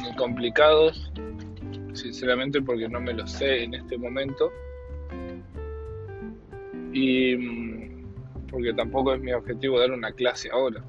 ni 0.00 0.14
complicados, 0.14 1.10
sinceramente 1.94 2.62
porque 2.62 2.88
no 2.88 3.00
me 3.00 3.14
lo 3.14 3.26
sé 3.26 3.64
en 3.64 3.74
este 3.74 3.98
momento. 3.98 4.52
Y 6.92 7.34
mm, 7.36 8.46
porque 8.48 8.72
tampoco 8.74 9.14
es 9.14 9.20
mi 9.20 9.32
objetivo 9.32 9.80
dar 9.80 9.90
una 9.90 10.12
clase 10.12 10.50
ahora. 10.52 10.84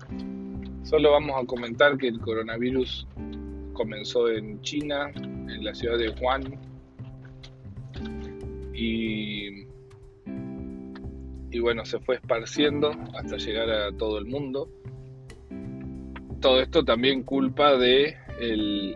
Solo 0.83 1.11
vamos 1.11 1.41
a 1.41 1.45
comentar 1.47 1.97
que 1.97 2.09
el 2.09 2.19
coronavirus 2.19 3.07
comenzó 3.73 4.29
en 4.29 4.61
China, 4.61 5.11
en 5.15 5.63
la 5.63 5.73
ciudad 5.73 5.97
de 5.97 6.09
Wuhan, 6.09 6.59
y 11.53 11.59
bueno, 11.59 11.85
se 11.85 11.99
fue 11.99 12.15
esparciendo 12.15 12.91
hasta 13.13 13.37
llegar 13.37 13.69
a 13.69 13.95
todo 13.95 14.17
el 14.17 14.25
mundo. 14.25 14.69
Todo 16.41 16.61
esto 16.61 16.83
también 16.83 17.23
culpa 17.23 17.77
de 17.77 18.17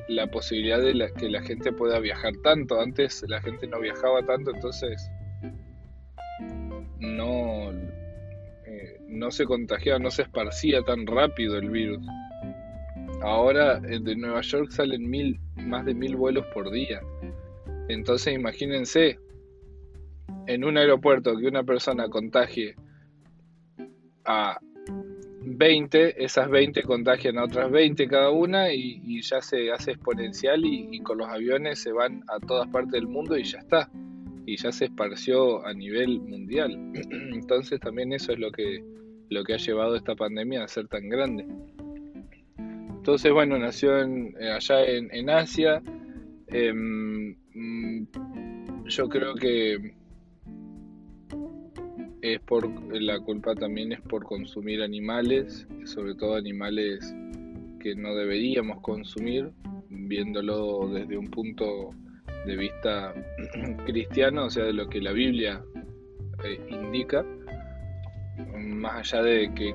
la 0.09 0.27
posibilidad 0.27 0.81
de 0.81 1.09
que 1.17 1.29
la 1.29 1.41
gente 1.43 1.71
pueda 1.71 1.99
viajar 1.99 2.33
tanto. 2.43 2.81
Antes 2.81 3.23
la 3.27 3.41
gente 3.41 3.67
no 3.67 3.79
viajaba 3.79 4.25
tanto, 4.25 4.51
entonces 4.53 5.09
no, 6.99 7.71
eh, 8.65 8.99
no 9.07 9.31
se 9.31 9.45
contagiaba, 9.45 9.99
no 9.99 10.09
se 10.09 10.23
esparcía 10.23 10.81
tan 10.81 11.05
rápido 11.05 11.57
el 11.57 11.69
virus. 11.69 12.05
Ahora 13.21 13.81
eh, 13.89 13.99
de 13.99 14.15
Nueva 14.15 14.41
York 14.41 14.71
salen 14.71 15.09
mil, 15.09 15.39
más 15.55 15.85
de 15.85 15.93
mil 15.93 16.15
vuelos 16.15 16.45
por 16.53 16.71
día. 16.71 17.01
Entonces 17.89 18.33
imagínense, 18.33 19.19
en 20.45 20.63
un 20.63 20.77
aeropuerto 20.77 21.37
que 21.37 21.47
una 21.47 21.63
persona 21.63 22.09
contagie 22.09 22.75
a 24.25 24.59
20, 25.49 26.23
esas 26.23 26.49
20 26.49 26.83
contagian 26.83 27.37
a 27.37 27.45
otras 27.45 27.71
20 27.71 28.07
cada 28.07 28.31
una 28.31 28.73
y, 28.73 29.21
ya 29.21 29.41
se 29.41 29.71
hace 29.71 29.91
exponencial 29.91 30.65
y, 30.65 30.99
con 31.01 31.19
los 31.19 31.29
aviones 31.29 31.79
se 31.79 31.91
van 31.91 32.23
a 32.27 32.39
todas 32.39 32.67
partes 32.69 32.91
del 32.91 33.07
mundo 33.07 33.37
y 33.37 33.43
ya 33.43 33.59
está. 33.59 33.89
Y 34.45 34.55
ya 34.55 34.71
se 34.71 34.85
esparció 34.85 35.65
a 35.65 35.73
nivel 35.73 36.21
mundial. 36.21 36.71
Entonces 37.33 37.79
también 37.79 38.13
eso 38.13 38.31
es 38.31 38.39
lo 38.39 38.51
que, 38.51 38.83
lo 39.29 39.43
que 39.43 39.53
ha 39.53 39.57
llevado 39.57 39.95
esta 39.95 40.15
pandemia 40.15 40.63
a 40.63 40.67
ser 40.67 40.87
tan 40.87 41.09
grande. 41.09 41.45
Entonces, 43.07 43.31
bueno, 43.31 43.57
nació 43.57 44.01
en, 44.01 44.35
allá 44.37 44.83
en, 44.83 45.29
Asia. 45.29 45.81
Em, 46.47 47.37
yo 48.83 49.07
creo 49.07 49.33
que 49.33 49.93
es 52.21 52.39
por 52.41 52.69
la 52.93 53.17
culpa 53.21 53.55
también 53.55 53.93
es 53.93 54.01
por 54.01 54.25
consumir 54.25 54.83
animales, 54.83 55.65
sobre 55.85 56.15
todo 56.15 56.35
animales 56.35 57.15
que 57.79 57.95
no 57.95 58.13
deberíamos 58.13 58.81
consumir, 58.81 59.53
viéndolo 59.89 60.89
desde 60.89 61.17
un 61.17 61.29
punto 61.29 61.91
de 62.45 62.57
vista 62.57 63.13
cristiano, 63.85 64.47
o 64.47 64.49
sea, 64.49 64.65
de 64.65 64.73
lo 64.73 64.89
que 64.89 64.99
la 64.99 65.13
Biblia 65.13 65.63
eh, 66.43 66.59
indica, 66.67 67.25
más 68.57 69.13
allá 69.13 69.23
de 69.23 69.53
que 69.53 69.73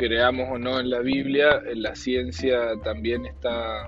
creamos 0.00 0.48
o 0.50 0.58
no 0.58 0.80
en 0.80 0.88
la 0.88 1.00
Biblia, 1.00 1.62
la 1.74 1.94
ciencia 1.94 2.72
también 2.82 3.26
está 3.26 3.86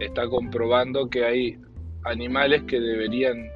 está 0.00 0.26
comprobando 0.26 1.08
que 1.08 1.24
hay 1.24 1.58
animales 2.02 2.64
que 2.64 2.80
deberían 2.80 3.48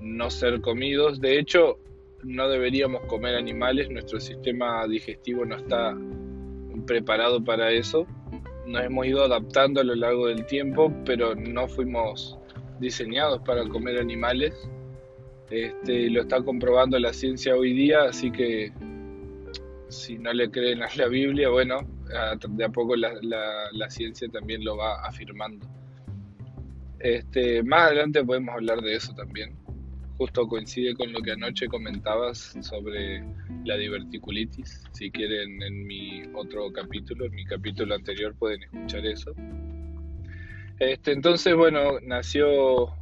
no 0.00 0.28
ser 0.28 0.60
comidos. 0.60 1.20
De 1.20 1.38
hecho, 1.38 1.78
no 2.24 2.48
deberíamos 2.48 3.00
comer 3.06 3.36
animales, 3.36 3.90
nuestro 3.90 4.18
sistema 4.18 4.84
digestivo 4.88 5.44
no 5.44 5.54
está 5.54 5.96
preparado 6.84 7.42
para 7.44 7.70
eso. 7.70 8.04
Nos 8.66 8.82
hemos 8.82 9.06
ido 9.06 9.22
adaptando 9.22 9.80
a 9.80 9.84
lo 9.84 9.94
largo 9.94 10.26
del 10.26 10.44
tiempo, 10.46 10.92
pero 11.04 11.36
no 11.36 11.68
fuimos 11.68 12.36
diseñados 12.80 13.40
para 13.42 13.68
comer 13.68 14.00
animales. 14.00 14.52
Este, 15.48 16.10
lo 16.10 16.22
está 16.22 16.42
comprobando 16.42 16.98
la 16.98 17.12
ciencia 17.12 17.54
hoy 17.54 17.72
día, 17.72 18.02
así 18.02 18.32
que 18.32 18.72
si 19.88 20.18
no 20.18 20.32
le 20.32 20.50
creen 20.50 20.82
a 20.82 20.88
la 20.96 21.08
Biblia, 21.08 21.48
bueno, 21.48 21.80
de 22.48 22.64
a 22.64 22.68
poco 22.68 22.96
la, 22.96 23.90
ciencia 23.90 24.28
también 24.28 24.64
lo 24.64 24.76
va 24.76 25.06
afirmando. 25.06 25.66
Este, 27.00 27.62
más 27.62 27.88
adelante 27.88 28.24
podemos 28.24 28.54
hablar 28.54 28.80
de 28.80 28.96
eso 28.96 29.14
también 29.14 29.56
justo 30.18 30.48
coincide 30.48 30.96
con 30.96 31.12
lo 31.12 31.20
que 31.20 31.30
anoche 31.30 31.68
comentabas 31.68 32.56
sobre 32.60 33.24
la 33.64 33.76
diverticulitis. 33.76 34.82
Si 34.90 35.12
quieren 35.12 35.62
en 35.62 35.86
mi 35.86 36.24
otro 36.34 36.72
capítulo, 36.72 37.26
en 37.26 37.34
mi 37.36 37.44
capítulo 37.44 37.94
anterior 37.94 38.34
pueden 38.34 38.64
escuchar 38.64 39.06
eso. 39.06 39.32
Este, 40.80 41.12
entonces, 41.12 41.54
bueno, 41.54 42.00
nació 42.02 42.92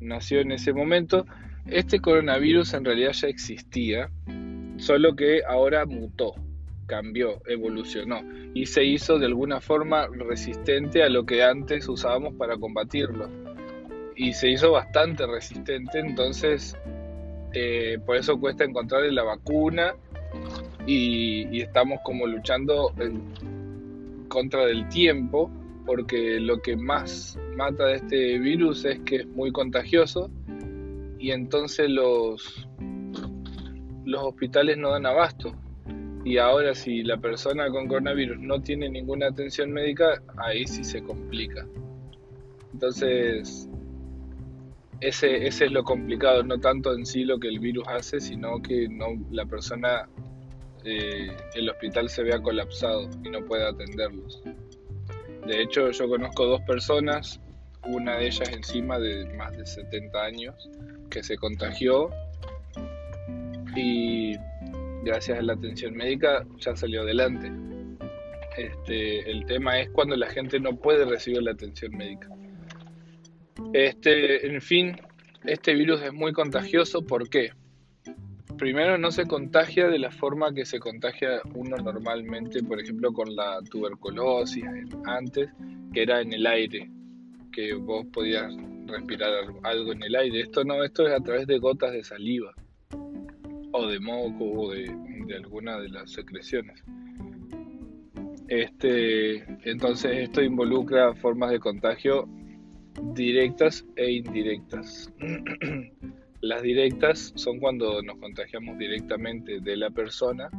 nació 0.00 0.40
en 0.40 0.52
ese 0.52 0.72
momento. 0.72 1.26
Este 1.66 1.98
coronavirus 1.98 2.74
en 2.74 2.84
realidad 2.84 3.12
ya 3.12 3.28
existía, 3.28 4.10
solo 4.84 5.16
que 5.16 5.42
ahora 5.48 5.86
mutó, 5.86 6.34
cambió, 6.86 7.40
evolucionó 7.46 8.20
y 8.52 8.66
se 8.66 8.84
hizo 8.84 9.18
de 9.18 9.26
alguna 9.26 9.60
forma 9.60 10.06
resistente 10.08 11.02
a 11.02 11.08
lo 11.08 11.24
que 11.24 11.42
antes 11.42 11.88
usábamos 11.88 12.34
para 12.34 12.58
combatirlo. 12.58 13.28
Y 14.14 14.34
se 14.34 14.50
hizo 14.50 14.72
bastante 14.72 15.26
resistente, 15.26 15.98
entonces 15.98 16.76
eh, 17.54 17.98
por 18.04 18.16
eso 18.16 18.38
cuesta 18.38 18.64
encontrarle 18.64 19.10
la 19.10 19.22
vacuna 19.22 19.94
y, 20.86 21.62
estamos 21.62 22.00
como 22.04 22.26
luchando 22.26 22.92
en 22.98 23.22
contra 24.28 24.66
del 24.66 24.86
tiempo, 24.88 25.50
porque 25.86 26.38
lo 26.40 26.60
que 26.60 26.76
más 26.76 27.38
mata 27.56 27.86
de 27.86 27.96
este 27.96 28.38
virus 28.38 28.84
es 28.84 29.00
que 29.00 29.16
es 29.16 29.26
muy 29.28 29.50
contagioso 29.50 30.30
y 31.18 31.30
entonces 31.30 31.88
los, 31.88 32.68
los 34.04 34.22
hospitales 34.22 34.78
no 34.78 34.90
dan 34.90 35.06
abasto. 35.06 35.54
Y 36.24 36.38
ahora 36.38 36.74
si 36.74 37.02
la 37.02 37.18
persona 37.18 37.68
con 37.70 37.86
coronavirus 37.86 38.38
no 38.38 38.60
tiene 38.62 38.88
ninguna 38.88 39.26
atención 39.26 39.72
médica, 39.72 40.22
ahí 40.38 40.66
sí 40.66 40.82
se 40.82 41.02
complica. 41.02 41.66
Entonces, 42.72 43.68
ese, 45.00 45.46
ese 45.46 45.66
es 45.66 45.72
lo 45.72 45.84
complicado, 45.84 46.42
no 46.42 46.58
tanto 46.58 46.94
en 46.94 47.04
sí 47.04 47.24
lo 47.24 47.38
que 47.38 47.48
el 47.48 47.58
virus 47.58 47.84
hace, 47.88 48.20
sino 48.20 48.60
que 48.62 48.88
no, 48.88 49.06
la 49.30 49.44
persona, 49.44 50.08
eh, 50.84 51.36
el 51.54 51.68
hospital 51.68 52.08
se 52.08 52.22
vea 52.22 52.40
colapsado 52.40 53.08
y 53.22 53.28
no 53.28 53.44
puede 53.44 53.68
atenderlos. 53.68 54.42
De 55.46 55.62
hecho, 55.62 55.90
yo 55.90 56.08
conozco 56.08 56.46
dos 56.46 56.62
personas, 56.62 57.38
una 57.86 58.16
de 58.16 58.28
ellas 58.28 58.48
encima 58.50 58.98
de 58.98 59.26
más 59.34 59.54
de 59.56 59.66
70 59.66 60.22
años, 60.22 60.70
que 61.10 61.22
se 61.22 61.36
contagió 61.36 62.08
y 63.76 64.36
gracias 65.04 65.38
a 65.38 65.42
la 65.42 65.54
atención 65.54 65.94
médica 65.94 66.46
ya 66.58 66.74
salió 66.76 67.02
adelante. 67.02 67.50
Este, 68.56 69.30
el 69.30 69.44
tema 69.46 69.80
es 69.80 69.90
cuando 69.90 70.16
la 70.16 70.28
gente 70.30 70.60
no 70.60 70.76
puede 70.76 71.04
recibir 71.04 71.42
la 71.42 71.52
atención 71.52 71.96
médica. 71.96 72.28
Este, 73.72 74.46
en 74.46 74.60
fin, 74.60 74.96
este 75.44 75.74
virus 75.74 76.02
es 76.02 76.12
muy 76.12 76.32
contagioso. 76.32 77.02
¿Por 77.02 77.28
qué? 77.28 77.50
Primero, 78.56 78.98
no 78.98 79.10
se 79.10 79.26
contagia 79.26 79.88
de 79.88 79.98
la 79.98 80.12
forma 80.12 80.54
que 80.54 80.64
se 80.64 80.78
contagia 80.78 81.40
uno 81.54 81.76
normalmente, 81.76 82.62
por 82.62 82.80
ejemplo, 82.80 83.12
con 83.12 83.34
la 83.34 83.60
tuberculosis 83.68 84.64
antes, 85.04 85.50
que 85.92 86.02
era 86.02 86.20
en 86.20 86.32
el 86.32 86.46
aire, 86.46 86.88
que 87.52 87.74
vos 87.74 88.06
podías 88.12 88.54
respirar 88.86 89.32
algo 89.64 89.92
en 89.92 90.02
el 90.04 90.14
aire. 90.14 90.40
Esto 90.40 90.62
no, 90.62 90.84
esto 90.84 91.06
es 91.06 91.12
a 91.14 91.20
través 91.20 91.48
de 91.48 91.58
gotas 91.58 91.92
de 91.92 92.04
saliva, 92.04 92.54
o 93.76 93.88
de 93.88 93.98
moco, 93.98 94.44
o 94.44 94.70
de, 94.70 94.88
alguna 95.34 95.78
de 95.80 95.88
las 95.88 96.12
secreciones. 96.12 96.84
Este, 98.46 99.38
entonces 99.68 100.16
esto 100.28 100.42
involucra 100.42 101.12
formas 101.14 101.50
de 101.50 101.58
contagio 101.58 102.28
directas 103.14 103.84
e 103.96 104.12
indirectas. 104.12 105.12
Las 106.40 106.62
directas 106.62 107.32
son 107.34 107.58
cuando 107.58 108.00
nos 108.02 108.16
contagiamos 108.18 108.78
directamente 108.78 109.60
de 109.60 109.76
la 109.76 109.90
persona 109.90 110.50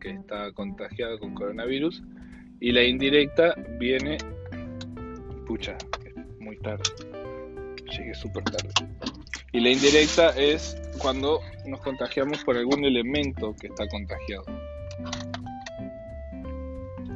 que 0.00 0.10
está 0.10 0.50
contagiada 0.52 1.18
con 1.18 1.34
coronavirus 1.34 2.02
y 2.58 2.72
la 2.72 2.82
indirecta 2.82 3.54
viene, 3.78 4.16
pucha, 5.46 5.76
muy 6.40 6.56
tarde, 6.56 6.82
llegué 7.96 8.14
súper 8.14 8.42
tarde. 8.44 8.70
Y 9.52 9.60
la 9.60 9.70
indirecta 9.70 10.30
es 10.30 10.76
cuando 10.98 11.40
nos 11.66 11.80
contagiamos 11.80 12.44
por 12.44 12.56
algún 12.56 12.84
elemento 12.84 13.54
que 13.60 13.66
está 13.66 13.88
contagiado. 13.88 14.44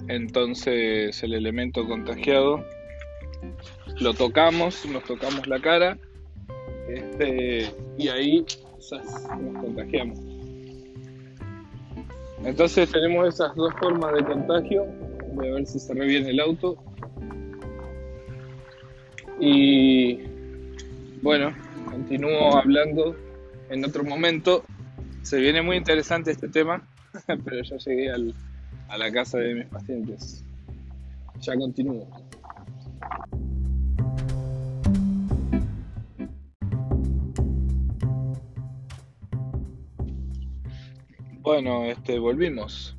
Entonces 0.09 1.23
el 1.23 1.35
elemento 1.35 1.87
contagiado 1.87 2.65
lo 4.01 4.13
tocamos, 4.15 4.85
nos 4.87 5.05
tocamos 5.05 5.47
la 5.47 5.61
cara 5.61 5.97
este, 6.89 7.71
y 7.97 8.09
ahí 8.09 8.45
nos 9.41 9.63
contagiamos. 9.63 10.19
Entonces 12.45 12.91
tenemos 12.91 13.35
esas 13.35 13.55
dos 13.55 13.73
formas 13.81 14.13
de 14.15 14.25
contagio. 14.25 14.85
Voy 15.35 15.49
a 15.49 15.53
ver 15.55 15.67
si 15.67 15.79
se 15.79 15.95
reviene 15.95 16.31
el 16.31 16.41
auto. 16.41 16.77
Y 19.41 20.21
bueno, 21.23 21.55
continúo 22.05 22.55
hablando 22.59 23.17
en 23.71 23.83
otro 23.83 24.05
momento. 24.05 24.63
Se 25.23 25.39
viene 25.39 25.63
muy 25.63 25.79
interesante 25.79 26.33
este 26.33 26.49
tema, 26.49 26.87
pero 27.45 27.63
ya 27.63 27.79
llegué 27.79 28.11
a 28.11 28.99
la 28.99 29.11
casa 29.11 29.39
de 29.39 29.55
mis 29.55 29.67
pacientes. 29.67 30.45
Ya 31.41 31.57
continúo. 31.57 32.07
Bueno, 41.41 41.87
este, 41.87 42.19
volvimos. 42.19 42.99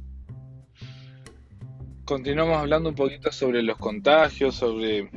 Continuamos 2.06 2.58
hablando 2.58 2.89
un 2.89 2.96
poquito 2.96 3.32
sobre 3.32 3.62
los 3.62 3.78
contagios, 3.78 4.56
sobre 4.56 5.12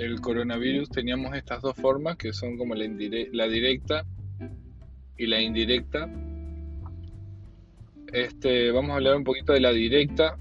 el 0.00 0.20
coronavirus. 0.20 0.88
Teníamos 0.88 1.36
estas 1.36 1.62
dos 1.62 1.76
formas 1.76 2.16
que 2.16 2.32
son 2.32 2.56
como 2.56 2.74
la, 2.74 2.86
la 3.32 3.48
directa 3.48 4.06
y 5.16 5.26
la 5.26 5.40
indirecta. 5.40 6.08
Este, 8.12 8.72
vamos 8.72 8.90
a 8.90 8.94
hablar 8.94 9.16
un 9.16 9.24
poquito 9.24 9.52
de 9.52 9.60
la 9.60 9.72
directa. 9.72 10.38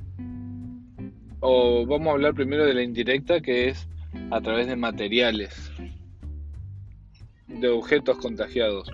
O 1.41 1.85
vamos 1.85 2.07
a 2.07 2.11
hablar 2.11 2.33
primero 2.33 2.65
de 2.65 2.73
la 2.73 2.83
indirecta, 2.83 3.41
que 3.41 3.69
es 3.69 3.87
a 4.31 4.41
través 4.41 4.67
de 4.67 4.75
materiales, 4.75 5.71
de 7.47 7.67
objetos 7.69 8.17
contagiados. 8.17 8.91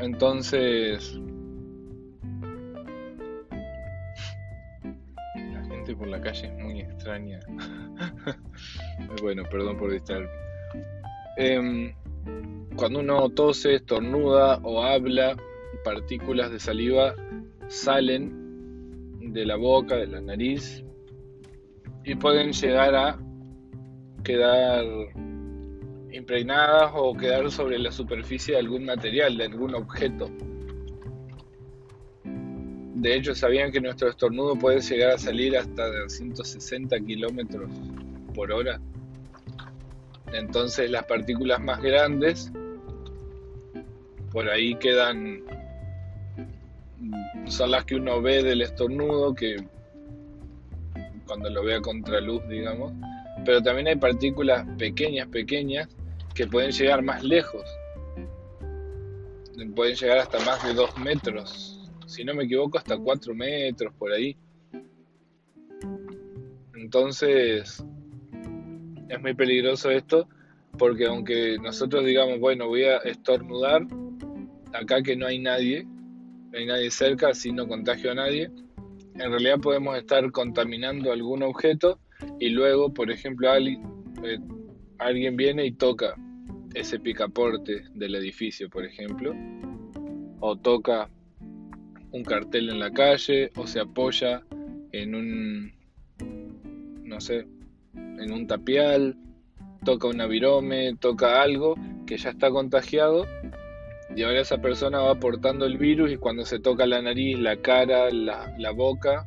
Entonces, 0.00 1.20
por 5.96 6.08
la 6.08 6.20
calle 6.20 6.46
es 6.46 6.58
muy 6.64 6.80
extraña. 6.80 7.40
bueno, 9.22 9.42
perdón 9.50 9.76
por 9.76 9.92
distraerme. 9.92 10.30
Em, 11.36 11.92
cuando 12.76 13.00
uno 13.00 13.28
tose, 13.30 13.74
estornuda 13.74 14.58
o 14.62 14.82
habla, 14.82 15.36
partículas 15.84 16.50
de 16.50 16.58
saliva 16.58 17.14
salen 17.68 19.32
de 19.32 19.44
la 19.44 19.56
boca, 19.56 19.96
de 19.96 20.06
la 20.06 20.20
nariz 20.20 20.84
y 22.04 22.14
pueden 22.14 22.52
llegar 22.52 22.94
a 22.94 23.18
quedar 24.22 24.84
impregnadas 26.12 26.92
o 26.94 27.14
quedar 27.14 27.50
sobre 27.50 27.78
la 27.78 27.90
superficie 27.90 28.54
de 28.54 28.60
algún 28.60 28.84
material, 28.84 29.36
de 29.36 29.44
algún 29.44 29.74
objeto. 29.74 30.30
De 33.02 33.16
hecho, 33.16 33.34
sabían 33.34 33.72
que 33.72 33.80
nuestro 33.80 34.10
estornudo 34.10 34.54
puede 34.54 34.80
llegar 34.80 35.10
a 35.10 35.18
salir 35.18 35.56
hasta 35.56 36.08
160 36.08 37.00
kilómetros 37.00 37.68
por 38.32 38.52
hora. 38.52 38.80
Entonces, 40.32 40.88
las 40.88 41.04
partículas 41.06 41.60
más 41.60 41.82
grandes 41.82 42.52
por 44.30 44.48
ahí 44.48 44.76
quedan. 44.76 45.42
Son 47.46 47.72
las 47.72 47.84
que 47.86 47.96
uno 47.96 48.22
ve 48.22 48.44
del 48.44 48.62
estornudo, 48.62 49.34
que 49.34 49.56
cuando 51.26 51.50
lo 51.50 51.64
ve 51.64 51.74
a 51.74 51.80
contraluz, 51.80 52.46
digamos. 52.48 52.92
Pero 53.44 53.60
también 53.60 53.88
hay 53.88 53.96
partículas 53.96 54.64
pequeñas, 54.78 55.26
pequeñas, 55.26 55.88
que 56.36 56.46
pueden 56.46 56.70
llegar 56.70 57.02
más 57.02 57.24
lejos. 57.24 57.64
Pueden 59.74 59.96
llegar 59.96 60.18
hasta 60.18 60.38
más 60.44 60.64
de 60.64 60.72
2 60.72 60.98
metros 60.98 61.81
si 62.12 62.24
no 62.24 62.34
me 62.34 62.44
equivoco, 62.44 62.78
hasta 62.78 62.96
4 62.96 63.34
metros 63.34 63.92
por 63.94 64.12
ahí. 64.12 64.36
Entonces, 66.74 67.84
es 69.08 69.20
muy 69.20 69.34
peligroso 69.34 69.90
esto, 69.90 70.28
porque 70.78 71.06
aunque 71.06 71.56
nosotros 71.58 72.04
digamos, 72.04 72.38
bueno, 72.40 72.68
voy 72.68 72.84
a 72.84 72.98
estornudar, 72.98 73.86
acá 74.72 75.02
que 75.02 75.16
no 75.16 75.26
hay 75.26 75.38
nadie, 75.38 75.84
no 75.84 76.58
hay 76.58 76.66
nadie 76.66 76.90
cerca, 76.90 77.28
así 77.28 77.52
no 77.52 77.66
contagio 77.66 78.12
a 78.12 78.14
nadie, 78.14 78.50
en 79.14 79.30
realidad 79.30 79.60
podemos 79.60 79.96
estar 79.96 80.30
contaminando 80.32 81.12
algún 81.12 81.42
objeto 81.42 81.98
y 82.40 82.48
luego, 82.50 82.92
por 82.92 83.10
ejemplo, 83.10 83.50
alguien, 83.50 83.82
eh, 84.24 84.38
alguien 84.98 85.36
viene 85.36 85.66
y 85.66 85.72
toca 85.72 86.14
ese 86.74 86.98
picaporte 86.98 87.84
del 87.94 88.14
edificio, 88.14 88.70
por 88.70 88.84
ejemplo, 88.84 89.34
o 90.40 90.56
toca 90.56 91.10
un 92.12 92.24
cartel 92.24 92.68
en 92.68 92.78
la 92.78 92.92
calle 92.92 93.50
o 93.56 93.66
se 93.66 93.80
apoya 93.80 94.42
en 94.92 95.14
un, 95.14 95.72
no 97.04 97.20
sé, 97.20 97.46
en 97.94 98.32
un 98.32 98.46
tapial 98.46 99.16
toca 99.84 100.06
una 100.06 100.26
virome, 100.26 100.94
toca 100.96 101.42
algo 101.42 101.74
que 102.06 102.16
ya 102.16 102.30
está 102.30 102.50
contagiado 102.50 103.26
y 104.14 104.22
ahora 104.22 104.40
esa 104.40 104.58
persona 104.58 105.00
va 105.00 105.14
portando 105.18 105.64
el 105.64 105.78
virus 105.78 106.12
y 106.12 106.16
cuando 106.16 106.44
se 106.44 106.58
toca 106.58 106.86
la 106.86 107.00
nariz, 107.00 107.38
la 107.38 107.56
cara, 107.56 108.10
la, 108.10 108.54
la 108.58 108.70
boca, 108.70 109.26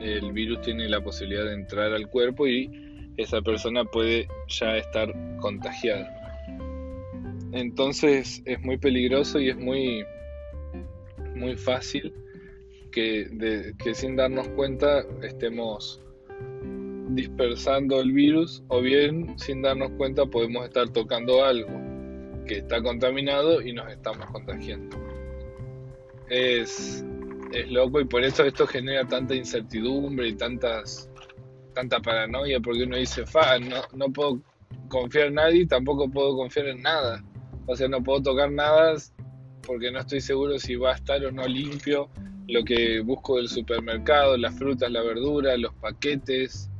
el 0.00 0.32
virus 0.32 0.60
tiene 0.62 0.88
la 0.88 1.00
posibilidad 1.00 1.44
de 1.44 1.54
entrar 1.54 1.92
al 1.92 2.08
cuerpo 2.08 2.46
y 2.46 2.70
esa 3.16 3.42
persona 3.42 3.84
puede 3.84 4.28
ya 4.48 4.76
estar 4.76 5.12
contagiada. 5.40 6.08
Entonces 7.52 8.42
es 8.44 8.60
muy 8.62 8.78
peligroso 8.78 9.40
y 9.40 9.50
es 9.50 9.56
muy, 9.56 10.04
muy 11.34 11.56
fácil 11.56 12.12
que, 12.94 13.94
sin 13.94 14.16
darnos 14.16 14.48
cuenta 14.50 15.04
estemos 15.22 16.00
dispersando 17.10 18.00
el 18.00 18.12
virus 18.12 18.62
o 18.68 18.80
bien 18.80 19.38
sin 19.38 19.62
darnos 19.62 19.90
cuenta 19.96 20.24
podemos 20.26 20.64
estar 20.64 20.88
tocando 20.90 21.44
algo 21.44 21.72
que 22.46 22.58
está 22.58 22.82
contaminado 22.82 23.60
y 23.62 23.72
nos 23.72 23.90
estamos 23.90 24.26
contagiando. 24.26 24.96
Es, 26.28 27.04
es 27.52 27.70
loco 27.70 28.00
y 28.00 28.04
por 28.04 28.22
eso 28.22 28.44
esto 28.44 28.66
genera 28.66 29.06
tanta 29.06 29.34
incertidumbre 29.34 30.28
y 30.28 30.34
tantas, 30.34 31.10
tanta 31.74 32.00
paranoia 32.00 32.60
porque 32.60 32.84
uno 32.84 32.96
dice, 32.96 33.26
fa, 33.26 33.58
no, 33.58 33.82
no 33.94 34.12
puedo 34.12 34.40
confiar 34.88 35.28
en 35.28 35.34
nadie, 35.34 35.66
tampoco 35.66 36.08
puedo 36.08 36.36
confiar 36.36 36.66
en 36.68 36.82
nada. 36.82 37.24
O 37.66 37.74
sea, 37.74 37.88
no 37.88 38.02
puedo 38.02 38.22
tocar 38.22 38.50
nada 38.52 38.94
porque 39.66 39.90
no 39.90 40.00
estoy 40.00 40.20
seguro 40.20 40.58
si 40.58 40.76
va 40.76 40.92
a 40.92 40.94
estar 40.94 41.24
o 41.24 41.32
no 41.32 41.46
limpio 41.46 42.08
lo 42.48 42.64
que 42.64 43.00
busco 43.00 43.36
del 43.36 43.48
supermercado, 43.48 44.36
las 44.36 44.56
frutas, 44.56 44.90
la 44.90 45.02
verdura, 45.02 45.56
los 45.56 45.72
paquetes, 45.74 46.70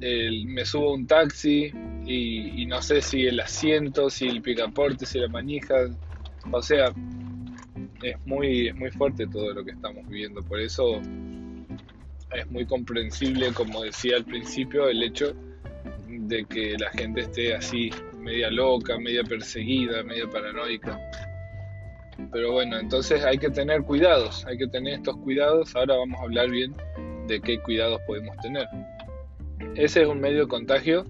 me 0.00 0.64
subo 0.64 0.90
a 0.90 0.94
un 0.94 1.06
taxi 1.06 1.72
y, 2.06 2.64
no 2.66 2.80
sé 2.80 3.02
si 3.02 3.26
el 3.26 3.40
asiento, 3.40 4.08
si 4.08 4.26
el 4.26 4.40
picaporte, 4.40 5.04
si 5.04 5.18
la 5.18 5.28
manija, 5.28 5.74
o 6.50 6.62
sea, 6.62 6.92
es 8.02 8.16
muy, 8.24 8.68
es 8.68 8.74
muy 8.76 8.90
fuerte 8.90 9.26
todo 9.26 9.52
lo 9.52 9.64
que 9.64 9.72
estamos 9.72 10.06
viviendo, 10.08 10.42
por 10.42 10.60
eso 10.60 11.00
es 12.32 12.50
muy 12.50 12.64
comprensible, 12.64 13.52
como 13.52 13.82
decía 13.82 14.16
al 14.16 14.24
principio, 14.24 14.88
el 14.88 15.02
hecho 15.02 15.34
de 16.08 16.44
que 16.44 16.76
la 16.78 16.90
gente 16.90 17.22
esté 17.22 17.54
así, 17.54 17.90
media 18.18 18.50
loca, 18.50 18.98
media 18.98 19.24
perseguida, 19.24 20.02
media 20.02 20.28
paranoica. 20.28 20.98
Pero 22.30 22.52
bueno, 22.52 22.78
entonces 22.78 23.24
hay 23.24 23.38
que 23.38 23.50
tener 23.50 23.82
cuidados, 23.82 24.44
hay 24.46 24.58
que 24.58 24.66
tener 24.66 24.94
estos 24.94 25.16
cuidados. 25.18 25.74
Ahora 25.74 25.96
vamos 25.96 26.20
a 26.20 26.24
hablar 26.24 26.50
bien 26.50 26.74
de 27.26 27.40
qué 27.40 27.60
cuidados 27.60 28.00
podemos 28.06 28.36
tener. 28.38 28.66
Ese 29.74 30.02
es 30.02 30.08
un 30.08 30.20
medio 30.20 30.40
de 30.40 30.48
contagio 30.48 31.04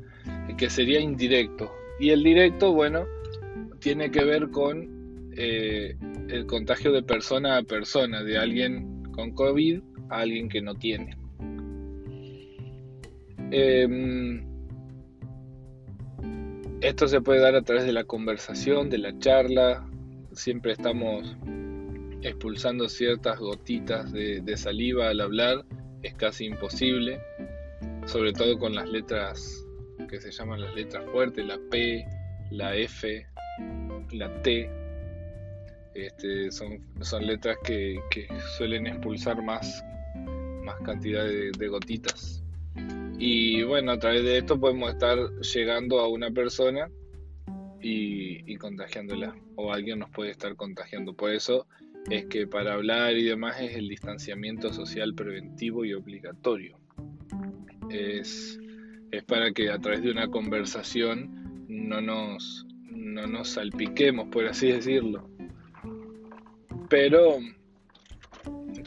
que 0.56 0.68
sería 0.68 1.00
indirecto. 1.00 1.72
Y 1.98 2.10
el 2.10 2.22
directo, 2.22 2.72
bueno, 2.72 3.06
tiene 3.80 4.10
que 4.10 4.24
ver 4.24 4.50
con 4.50 5.30
eh, 5.36 5.96
el 6.28 6.46
contagio 6.46 6.92
de 6.92 7.02
persona 7.02 7.58
a 7.58 7.62
persona, 7.62 8.22
de 8.22 8.38
alguien 8.38 9.04
con 9.12 9.32
COVID 9.32 9.80
a 10.10 10.18
alguien 10.18 10.48
que 10.48 10.60
no 10.60 10.74
tiene. 10.74 11.16
Em, 13.50 14.44
esto 16.80 17.08
se 17.08 17.20
puede 17.20 17.40
dar 17.40 17.54
a 17.54 17.62
través 17.62 17.84
de 17.84 17.92
la 17.92 18.04
conversación, 18.04 18.90
de 18.90 18.98
la 18.98 19.18
charla. 19.18 19.87
Siempre 20.38 20.72
estamos 20.72 21.36
expulsando 22.22 22.88
ciertas 22.88 23.38
gotitas 23.38 24.12
de 24.12 24.56
saliva 24.56 25.10
al 25.10 25.20
hablar. 25.20 25.64
Es 26.02 26.14
casi 26.14 26.46
imposible 26.46 27.20
sobre 28.08 28.32
todo 28.32 28.58
con 28.58 28.74
las 28.74 28.88
letras 28.88 29.66
que 30.08 30.20
se 30.20 30.30
llaman 30.30 30.62
las 30.62 30.74
letras 30.74 31.04
fuertes, 31.12 31.44
la 31.44 31.58
P, 31.70 32.06
la 32.50 32.74
F, 32.74 33.26
la 34.12 34.42
T. 34.42 34.70
Este, 35.94 36.50
son, 36.50 36.80
son 37.02 37.26
letras 37.26 37.58
que, 37.64 38.00
suelen 38.56 38.86
expulsar 38.86 39.42
más, 39.42 39.84
más 40.62 40.76
cantidad 40.84 41.24
de, 41.24 41.68
gotitas. 41.68 42.42
Y 43.18 43.62
bueno, 43.64 43.92
a 43.92 43.98
través 43.98 44.22
de 44.22 44.38
esto 44.38 44.58
podemos 44.58 44.90
estar 44.90 45.18
llegando 45.40 46.00
a 46.00 46.08
una 46.08 46.30
persona 46.30 46.88
y, 47.80 48.56
contagiándola. 48.56 49.34
O 49.56 49.72
alguien 49.72 50.00
nos 50.00 50.10
puede 50.10 50.30
estar 50.30 50.54
contagiando. 50.56 51.14
Por 51.14 51.32
eso 51.32 51.66
es 52.10 52.26
que 52.26 52.46
para 52.46 52.74
hablar 52.74 53.16
y 53.16 53.24
demás 53.24 53.60
es 53.60 53.76
el 53.76 53.88
distanciamiento 53.88 54.72
social 54.72 55.14
preventivo 55.14 55.84
y 55.84 55.94
obligatorio 55.94 56.78
es, 57.90 58.58
para 59.26 59.52
que 59.52 59.70
a 59.70 59.78
través 59.78 60.02
de 60.02 60.10
una 60.10 60.28
conversación 60.28 61.66
no 61.68 62.00
nos, 62.00 62.66
no 62.90 63.26
nos 63.26 63.50
salpiquemos, 63.50 64.28
por 64.28 64.46
así 64.46 64.72
decirlo. 64.72 65.28
Pero 66.88 67.38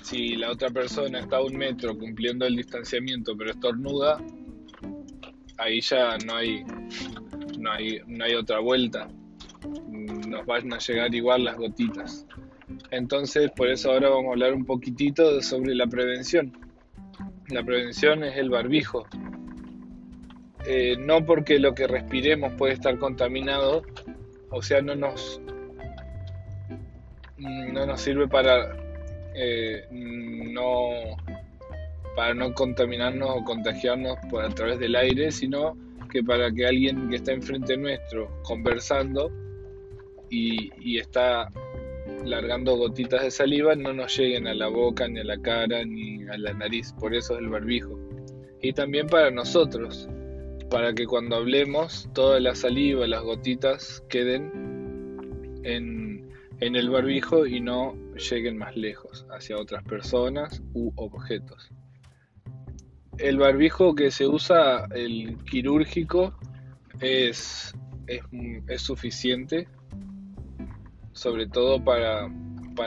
si 0.04 0.36
la 0.36 0.52
otra 0.52 0.70
persona 0.70 1.20
está 1.20 1.38
a 1.38 1.44
un 1.44 1.56
metro 1.56 1.98
cumpliendo 1.98 2.46
el 2.46 2.56
distanciamiento 2.56 3.36
pero 3.38 3.52
estornuda, 3.52 4.24
ahí 5.58 5.82
ya 5.82 6.18
no 6.26 6.36
hay, 6.36 6.64
no 7.62 7.72
hay, 7.72 8.00
no 8.08 8.26
hay 8.26 8.36
otra 8.36 8.60
vuelta. 8.60 9.08
Nos 10.28 10.46
van 10.46 10.74
a 10.74 10.80
llegar 10.80 11.14
igual 11.14 11.46
las 11.46 11.58
gotitas. 11.58 12.26
Entonces, 12.90 13.52
por 13.52 13.70
eso 13.70 13.92
ahora 13.92 14.10
vamos 14.10 14.30
a 14.30 14.32
hablar 14.32 14.54
un 14.54 14.66
poquitito 14.66 15.42
sobre 15.42 15.76
la 15.76 15.88
prevención. 15.88 16.52
La 17.50 17.64
prevención 17.64 18.24
es 18.24 18.38
el 18.38 18.50
barbijo. 18.50 19.06
Eh, 20.66 20.96
no 20.98 21.26
porque 21.26 21.60
lo 21.60 21.74
que 21.74 21.88
respiremos 21.88 22.54
puede 22.54 22.74
estar 22.74 22.98
contaminado, 23.00 23.82
o 24.52 24.62
sea, 24.62 24.82
no 24.82 24.96
nos, 24.96 25.42
no 27.38 27.86
nos 27.86 28.02
sirve 28.02 28.28
para 28.28 28.76
eh, 29.34 29.88
no 29.92 31.18
para 32.16 32.34
no 32.34 32.54
contaminarnos 32.54 33.30
o 33.30 33.44
contagiarnos 33.44 34.18
por 34.30 34.44
a 34.44 34.50
través 34.50 34.80
del 34.80 34.96
aire, 34.96 35.32
sino 35.32 35.78
que 36.12 36.24
para 36.24 36.52
que 36.52 36.66
alguien 36.66 37.10
que 37.10 37.16
está 37.16 37.32
enfrente 37.32 37.78
nuestro 37.78 38.30
conversando 38.44 39.32
y, 40.30 40.98
está 40.98 41.52
largando 42.26 42.76
gotitas 42.78 43.24
de 43.24 43.32
saliva 43.32 43.76
no 43.76 43.94
nos 43.94 44.18
lleguen 44.18 44.48
a 44.48 44.54
la 44.54 44.68
boca, 44.68 45.08
ni 45.08 45.20
a 45.20 45.24
la 45.24 45.42
cara, 45.42 45.84
ni 45.86 46.24
a 46.28 46.38
la 46.38 46.54
nariz. 46.54 46.94
Por 47.00 47.16
eso 47.16 47.34
es 47.34 47.40
el 47.40 47.50
barbijo. 47.50 48.00
Y 48.62 48.74
también 48.74 49.08
para 49.08 49.32
nosotros, 49.32 50.08
para 50.70 50.94
que 50.94 51.06
cuando 51.06 51.38
hablemos 51.38 52.10
toda 52.14 52.40
la 52.40 52.56
saliva, 52.56 53.08
las 53.08 53.24
gotitas 53.24 54.04
queden 54.10 54.52
en, 55.64 56.30
en 56.60 56.76
el 56.76 56.90
barbijo 56.90 57.46
y 57.46 57.60
no 57.60 57.96
lleguen 58.16 58.58
más 58.58 58.76
lejos 58.78 59.26
hacia 59.32 59.58
otras 59.58 59.84
personas 59.84 60.62
u 60.74 60.92
objetos. 60.96 61.72
El 63.22 63.38
barbijo 63.38 63.94
que 63.94 64.10
se 64.10 64.28
usa, 64.28 64.88
el 64.96 65.38
quirúrgico, 65.50 66.34
es, 67.00 67.74
es, 68.08 68.82
suficiente 68.82 69.68
sobre 71.14 71.48
todo 71.48 71.84
para, 71.84 72.26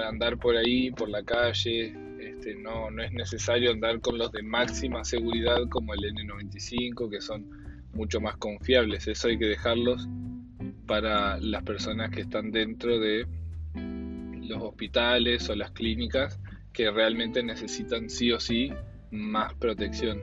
andar 0.09 0.39
por 0.39 0.57
ahí, 0.57 0.91
por 0.91 1.09
la 1.09 1.23
calle. 1.23 1.95
Este, 2.19 2.57
no, 2.57 2.91
no 2.91 3.03
es 3.03 3.13
necesario 3.13 3.71
andar 3.71 4.01
con 4.01 4.19
los 4.19 4.33
de 4.33 4.43
máxima 4.43 5.05
seguridad 5.05 5.69
como 5.71 5.95
el 5.95 6.01
N95, 6.01 7.11
que 7.11 7.21
son 7.21 7.49
mucho 7.93 8.21
más 8.21 8.37
confiables. 8.39 9.07
Eso 9.07 9.29
hay 9.29 9.39
que 9.39 9.47
dejarlos 9.47 10.09
para 10.87 11.39
las 11.39 11.63
personas 11.63 12.11
que 12.11 12.23
están 12.23 12.51
dentro 12.51 12.99
de 12.99 13.27
los 13.75 14.63
hospitales 14.63 15.49
o 15.49 15.55
las 15.55 15.71
clínicas 15.71 16.41
que 16.73 16.91
realmente 16.91 17.43
necesitan 17.43 18.11
sí 18.11 18.33
o 18.33 18.41
sí 18.41 18.73
más 19.15 19.55
protección. 19.55 20.21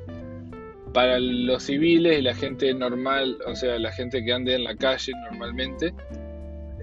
Para 0.93 1.19
los 1.19 1.63
civiles 1.63 2.19
y 2.19 2.21
la 2.21 2.36
gente 2.36 2.73
normal, 2.73 3.38
o 3.47 3.56
sea, 3.56 3.80
la 3.80 3.91
gente 3.91 4.23
que 4.23 4.34
ande 4.34 4.56
en 4.56 4.65
la 4.65 4.75
calle 4.75 5.13
normalmente, 5.30 5.93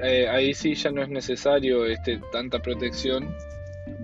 eh, 0.03 0.27
ahí 0.29 0.55
sí 0.55 0.75
ya 0.75 0.90
no 0.90 1.03
es 1.03 1.11
necesario 1.11 1.85
este, 1.85 2.21
tanta 2.33 2.61
protección, 2.61 3.35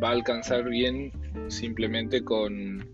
va 0.02 0.10
a 0.10 0.12
alcanzar 0.12 0.68
bien 0.68 1.12
simplemente 1.48 2.22
con, 2.22 2.86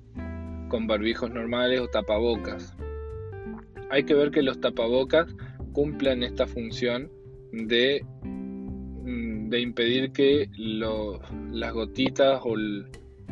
con 0.68 0.86
barbijos 0.86 1.30
normales 1.30 1.80
o 1.80 1.88
tapabocas. 1.88 2.76
Hay 3.90 4.04
que 4.04 4.14
ver 4.14 4.30
que 4.30 4.42
los 4.42 4.60
tapabocas 4.60 5.26
cumplan 5.72 6.22
esta 6.22 6.46
función 6.46 7.10
de, 7.52 8.04
mm, 8.22 9.48
de 9.48 9.60
impedir 9.60 10.12
que 10.12 10.48
las 10.56 11.72
gotitas 11.72 12.40
o 12.44 12.54
el, 12.54 12.86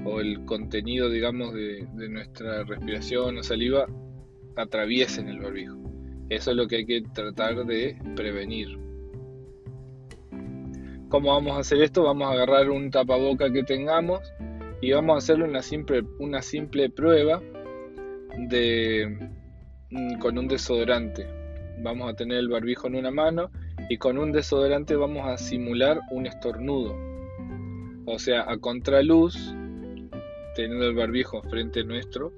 o 0.05 0.21
el, 0.21 0.45
contenido, 0.45 1.11
digamos, 1.11 1.55
de, 1.55 1.87
nuestra 2.09 2.65
respiración 2.65 3.39
o 3.39 3.43
saliva 3.43 3.87
atraviesen 4.57 5.29
el 5.29 5.41
barbijo. 5.41 5.77
Eso 6.29 6.51
es 6.51 6.57
lo 6.57 6.69
que 6.69 6.77
hay 6.77 6.87
que 6.87 7.03
tratar 7.15 7.65
de 7.65 7.97
prevenir. 8.15 8.79
¿Cómo 11.09 11.33
vamos 11.33 11.57
a 11.57 11.61
hacer 11.61 11.81
esto? 11.83 12.03
Vamos 12.03 12.29
a 12.29 12.33
agarrar 12.33 12.71
un 12.71 12.91
tapaboca 12.91 13.51
que 13.51 13.63
tengamos 13.63 14.21
y 14.83 14.93
vamos 14.93 15.15
a 15.15 15.19
hacerle 15.19 15.45
una 15.45 15.63
simple, 15.63 16.03
una 16.19 16.43
simple 16.43 16.91
prueba 16.91 17.41
de, 18.37 19.31
mm, 19.91 20.19
con 20.19 20.39
un 20.39 20.49
desodorante. 20.49 21.27
Vamos 21.83 22.11
a 22.11 22.15
tener 22.15 22.39
el 22.39 22.49
barbijo 22.49 22.89
en 22.89 22.97
una 22.97 23.11
mano 23.11 23.51
y 23.89 23.97
con 23.97 24.19
un 24.19 24.33
desodorante 24.33 24.97
vamos 24.97 25.27
a 25.27 25.39
simular 25.39 26.01
un 26.11 26.27
estornudo. 26.27 26.97
O 28.05 28.19
sea, 28.19 28.51
a 28.51 28.59
contraluz, 28.59 29.55
teniendo 30.59 30.89
el 30.89 30.97
barbijo 30.97 31.41
frente 31.43 31.85
nuestro, 31.85 32.33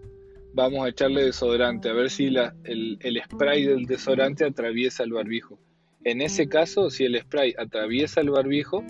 vamos 0.52 0.85
a 0.85 0.90
echarle 0.90 1.24
desodorante, 1.24 1.88
a 1.88 1.94
ver 1.94 2.11
si 2.11 2.26
el, 2.26 2.98
el 3.00 3.22
spray 3.24 3.64
del 3.64 3.87
desodorante 3.87 4.44
atraviesa 4.44 5.04
el 5.04 5.14
barbijo. 5.14 5.59
En 6.04 6.20
ese 6.20 6.46
caso, 6.46 6.90
si 6.90 7.04
el 7.04 7.18
spray 7.18 7.54
atraviesa 7.56 8.20
el 8.20 8.28
barbijo, 8.28 8.85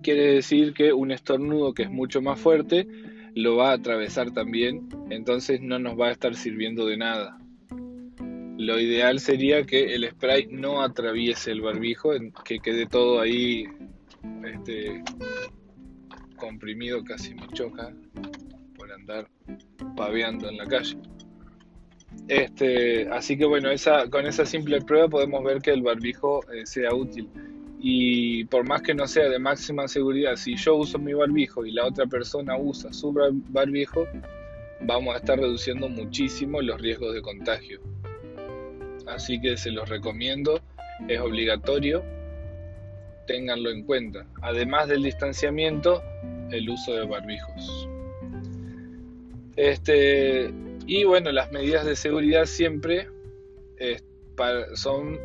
quiere 0.00 0.34
decir 0.34 0.74
que 0.74 0.92
un 0.92 1.10
estornudo 1.10 1.74
que 1.74 1.82
es 1.82 1.90
mucho 1.90 2.22
más 2.22 2.38
fuerte 2.38 2.86
lo 3.34 3.56
va 3.56 3.70
a 3.70 3.74
atravesar 3.74 4.30
también, 4.30 4.90
entonces 5.10 5.60
no 5.60 5.80
nos 5.80 5.98
va 5.98 6.06
a 6.06 6.12
estar 6.12 6.36
sirviendo 6.36 6.86
de 6.86 6.98
nada. 6.98 7.40
Lo 8.58 8.78
ideal 8.78 9.18
sería 9.18 9.64
que 9.64 9.92
el 9.92 10.08
spray 10.08 10.46
no 10.52 10.82
atraviese 10.82 11.50
el 11.50 11.62
barbijo, 11.62 12.10
que 12.44 12.60
quede 12.60 12.86
todo 12.86 13.20
ahí 13.20 13.64
este, 14.44 15.02
comprimido, 16.36 17.02
casi 17.04 17.34
me 17.34 17.46
choca 17.48 17.92
por 18.76 18.92
andar 18.92 19.28
paveando 19.96 20.48
en 20.48 20.58
la 20.58 20.66
calle. 20.66 20.96
Este, 22.28 23.08
así 23.10 23.36
que 23.36 23.44
bueno, 23.44 23.68
con 24.10 24.26
esa 24.26 24.46
simple 24.46 24.80
prueba 24.80 25.08
podemos 25.08 25.44
ver 25.44 25.60
que 25.60 25.70
el 25.70 25.82
barbijo 25.82 26.40
eh, 26.52 26.66
sea 26.66 26.94
útil. 26.94 27.28
Y 27.78 28.44
por 28.46 28.66
más 28.66 28.82
que 28.82 28.94
no 28.94 29.06
sea 29.06 29.28
de 29.28 29.38
máxima 29.38 29.86
seguridad, 29.86 30.36
si 30.36 30.56
yo 30.56 30.76
uso 30.76 30.98
mi 30.98 31.12
barbijo 31.12 31.64
y 31.66 31.72
la 31.72 31.86
otra 31.86 32.06
persona 32.06 32.56
usa 32.56 32.92
su 32.92 33.12
barbijo, 33.12 34.06
vamos 34.80 35.14
a 35.14 35.18
estar 35.18 35.38
reduciendo 35.38 35.88
muchísimo 35.88 36.60
los 36.62 36.80
riesgos 36.80 37.14
de 37.14 37.22
contagio. 37.22 37.80
Así 39.06 39.40
que 39.40 39.56
se 39.56 39.70
los 39.70 39.88
recomiendo, 39.88 40.60
es 41.06 41.20
obligatorio, 41.20 42.02
ténganlo 43.26 43.70
en 43.70 43.82
cuenta. 43.84 44.26
Además 44.42 44.88
del 44.88 45.02
distanciamiento, 45.02 46.02
el 46.50 46.68
uso 46.68 46.94
de 46.94 47.06
barbijos. 47.06 47.88
Este, 49.56 50.52
y 50.86 51.04
bueno, 51.04 51.32
las 51.32 51.50
medidas 51.50 51.84
de 51.84 51.96
seguridad 51.96 52.44
siempre 52.44 53.08
son 54.74 55.18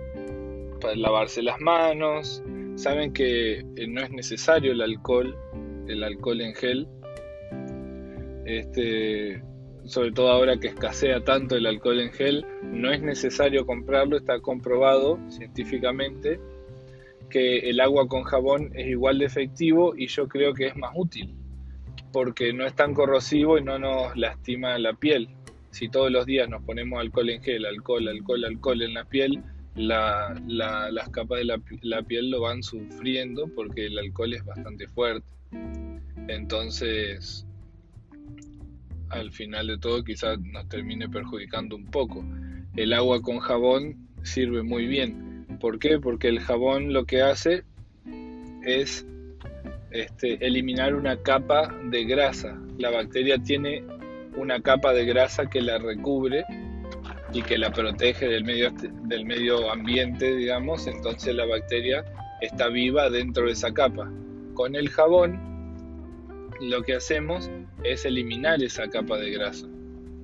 para 0.79 0.95
lavarse 0.95 1.41
las 1.41 1.59
manos. 1.59 2.43
Saben 2.75 3.13
que 3.13 3.59
eh, 3.59 3.87
no 3.87 4.01
es 4.01 4.11
necesario 4.11 4.71
el 4.71 4.81
alcohol, 4.81 5.37
el 5.87 6.03
alcohol 6.03 6.41
en 6.41 6.55
gel. 6.55 6.87
Este, 8.45 9.41
sobre 9.85 10.11
todo 10.11 10.29
ahora 10.29 10.57
que 10.57 10.67
escasea 10.67 11.23
tanto 11.23 11.55
el 11.55 11.65
alcohol 11.65 11.99
en 11.99 12.11
gel, 12.11 12.45
no 12.63 12.91
es 12.91 13.01
necesario 13.01 13.65
comprarlo, 13.65 14.17
está 14.17 14.39
comprobado 14.39 15.19
científicamente 15.29 16.39
que 17.31 17.69
el 17.69 17.79
agua 17.79 18.07
con 18.07 18.23
jabón 18.23 18.71
es 18.75 18.87
igual 18.87 19.17
de 19.17 19.25
efectivo 19.25 19.95
y 19.97 20.07
yo 20.07 20.27
creo 20.27 20.53
que 20.53 20.67
es 20.67 20.75
más 20.75 20.91
útil 20.93 21.35
porque 22.11 22.53
no 22.53 22.65
es 22.65 22.75
tan 22.75 22.93
corrosivo 22.93 23.57
y 23.57 23.63
no 23.63 23.79
nos 23.79 24.15
lastima 24.15 24.77
la 24.77 24.93
piel. 24.93 25.29
Si 25.71 25.89
todos 25.89 26.11
los 26.11 26.25
días 26.25 26.49
nos 26.49 26.63
ponemos 26.63 26.99
alcohol 26.99 27.29
en 27.29 27.41
gel, 27.41 27.65
alcohol, 27.65 28.07
alcohol, 28.07 28.43
alcohol 28.43 28.81
en 28.81 28.93
la 28.93 29.05
piel, 29.05 29.41
las 29.75 31.09
capas 31.11 31.39
de 31.39 31.45
la, 31.81 32.01
piel 32.03 32.29
lo 32.29 32.41
van 32.41 32.61
sufriendo 32.61 33.47
porque 33.55 33.85
el 33.85 33.97
alcohol 33.97 34.33
es 34.33 34.43
bastante 34.43 34.87
fuerte. 34.89 35.27
Entonces, 36.27 37.45
al 39.09 39.31
final 39.31 39.67
de 39.67 39.77
todo 39.77 40.03
quizás 40.03 40.39
nos 40.39 40.67
termine 40.67 41.07
perjudicando 41.07 41.77
un 41.77 41.85
poco. 41.85 42.25
El 42.75 42.93
agua 42.93 43.21
con 43.21 43.39
jabón 43.39 44.09
sirve 44.23 44.63
muy 44.63 44.87
bien. 44.87 45.30
¿Por 45.61 45.77
qué? 45.77 45.99
Porque 45.99 46.27
el 46.27 46.39
jabón 46.39 46.91
lo 46.91 47.05
que 47.05 47.21
hace 47.21 47.63
es 48.65 49.05
este, 49.91 50.45
eliminar 50.45 50.95
una 50.95 51.21
capa 51.21 51.73
de 51.85 52.03
grasa. 52.05 52.59
La 52.79 52.89
bacteria 52.89 53.37
tiene 53.37 53.83
una 54.35 54.61
capa 54.61 54.91
de 54.93 55.05
grasa 55.05 55.45
que 55.45 55.61
la 55.61 55.77
recubre 55.77 56.43
y 57.31 57.43
que 57.43 57.57
la 57.57 57.71
protege 57.71 58.27
del 58.27 58.43
medio, 58.43 58.71
del 59.03 59.25
medio 59.25 59.71
ambiente, 59.71 60.35
digamos, 60.35 60.87
entonces 60.87 61.35
la 61.35 61.45
bacteria 61.45 62.03
está 62.41 62.67
viva 62.67 63.09
dentro 63.09 63.45
de 63.45 63.51
esa 63.51 63.71
capa. 63.71 64.11
Con 64.55 64.75
el 64.75 64.89
jabón 64.89 65.39
lo 66.59 66.81
que 66.81 66.95
hacemos 66.95 67.49
es 67.83 68.05
eliminar 68.05 68.63
esa 68.63 68.87
capa 68.89 69.17
de 69.17 69.31
grasa. 69.31 69.67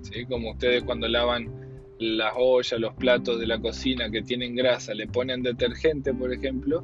¿sí? 0.01 0.25
Como 0.25 0.51
ustedes 0.51 0.83
cuando 0.83 1.07
lavan 1.07 1.66
las 1.99 2.33
ollas, 2.35 2.79
los 2.79 2.93
platos 2.93 3.39
de 3.39 3.47
la 3.47 3.59
cocina 3.59 4.09
que 4.09 4.21
tienen 4.21 4.55
grasa, 4.55 4.93
le 4.93 5.07
ponen 5.07 5.43
detergente, 5.43 6.13
por 6.13 6.33
ejemplo, 6.33 6.83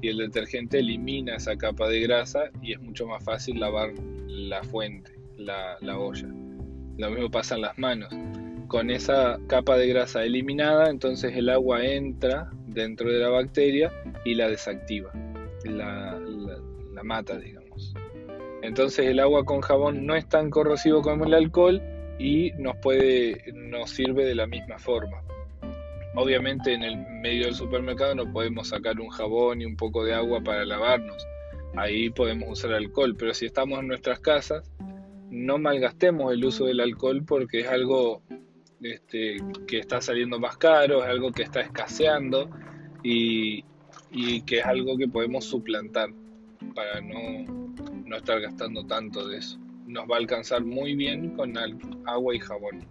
y 0.00 0.08
el 0.08 0.18
detergente 0.18 0.80
elimina 0.80 1.36
esa 1.36 1.56
capa 1.56 1.88
de 1.88 2.00
grasa 2.00 2.50
y 2.62 2.72
es 2.72 2.80
mucho 2.80 3.06
más 3.06 3.24
fácil 3.24 3.60
lavar 3.60 3.92
la 4.26 4.62
fuente, 4.62 5.12
la, 5.38 5.76
la 5.80 5.98
olla. 5.98 6.28
Lo 6.98 7.10
mismo 7.10 7.30
pasa 7.30 7.56
en 7.56 7.62
las 7.62 7.78
manos 7.78 8.12
con 8.68 8.90
esa 8.90 9.38
capa 9.46 9.76
de 9.76 9.88
grasa 9.88 10.24
eliminada, 10.24 10.90
entonces 10.90 11.36
el 11.36 11.48
agua 11.48 11.84
entra 11.84 12.50
dentro 12.66 13.10
de 13.10 13.18
la 13.18 13.28
bacteria 13.28 13.92
y 14.24 14.34
la 14.34 14.48
desactiva, 14.48 15.12
la, 15.64 16.20
mata, 17.02 17.38
digamos. 17.38 17.94
Entonces 18.62 19.06
el 19.06 19.20
agua 19.20 19.44
con 19.44 19.60
jabón 19.60 20.06
no 20.06 20.16
es 20.16 20.26
tan 20.26 20.50
corrosivo 20.50 21.02
como 21.02 21.26
el 21.26 21.34
alcohol 21.34 21.82
y 22.18 22.52
nos 22.52 22.76
puede, 22.76 23.52
nos 23.52 23.90
sirve 23.90 24.24
de 24.24 24.34
la 24.34 24.46
misma 24.46 24.78
forma. 24.78 25.22
Obviamente 26.16 26.72
en 26.72 26.82
el 26.84 26.96
medio 26.96 27.46
del 27.46 27.54
supermercado 27.54 28.14
no 28.14 28.32
podemos 28.32 28.68
sacar 28.68 29.00
un 29.00 29.08
jabón 29.08 29.60
y 29.60 29.64
un 29.64 29.76
poco 29.76 30.04
de 30.04 30.14
agua 30.14 30.40
para 30.42 30.64
lavarnos. 30.64 31.26
Ahí 31.76 32.10
podemos 32.10 32.50
usar 32.50 32.72
alcohol, 32.72 33.16
pero 33.18 33.34
si 33.34 33.46
estamos 33.46 33.80
en 33.80 33.88
nuestras 33.88 34.20
casas, 34.20 34.70
no 35.30 35.58
malgastemos 35.58 36.32
el 36.32 36.44
uso 36.44 36.66
del 36.66 36.80
alcohol 36.80 37.24
porque 37.26 37.60
es 37.60 37.68
algo 37.68 38.22
este, 38.80 39.38
que 39.66 39.80
está 39.80 40.00
saliendo 40.00 40.38
más 40.38 40.56
caro, 40.56 41.02
es 41.02 41.10
algo 41.10 41.32
que 41.32 41.42
está 41.42 41.60
escaseando 41.60 42.48
y, 43.02 43.64
que 44.46 44.58
es 44.58 44.64
algo 44.64 44.96
que 44.96 45.08
podemos 45.08 45.44
suplantar 45.44 46.10
para 46.74 47.00
no, 47.00 47.44
no 48.06 48.16
estar 48.16 48.40
gastando 48.40 48.86
tanto 48.86 49.26
de 49.26 49.38
eso. 49.38 49.58
Nos 49.94 50.10
va 50.10 50.16
a 50.16 50.18
alcanzar 50.18 50.64
muy 50.64 50.94
bien 50.94 51.30
con 51.36 51.54
agua 52.06 52.34
y 52.34 52.38
jabón. 52.40 52.84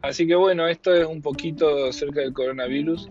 Así 0.00 0.26
que 0.26 0.34
bueno, 0.34 0.66
esto 0.66 0.94
es 0.94 1.04
un 1.04 1.20
poquito 1.20 1.86
acerca 1.86 2.20
del 2.20 2.32
coronavirus. 2.32 3.10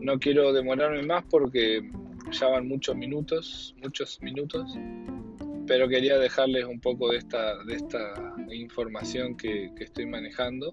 No 0.00 0.18
quiero 0.18 0.52
demorarme 0.52 1.02
más 1.02 1.24
porque 1.28 1.90
ya 2.30 2.48
van 2.48 2.68
muchos 2.68 2.96
minutos, 2.96 3.74
muchos 3.82 4.22
minutos 4.22 4.78
pero 5.66 5.88
quería 5.88 6.18
dejarles 6.18 6.64
un 6.64 6.80
poco 6.80 7.10
de 7.10 7.18
esta, 7.18 7.62
de 7.64 7.74
esta 7.76 8.34
información 8.50 9.36
que, 9.36 9.72
estoy 9.78 10.06
manejando, 10.06 10.72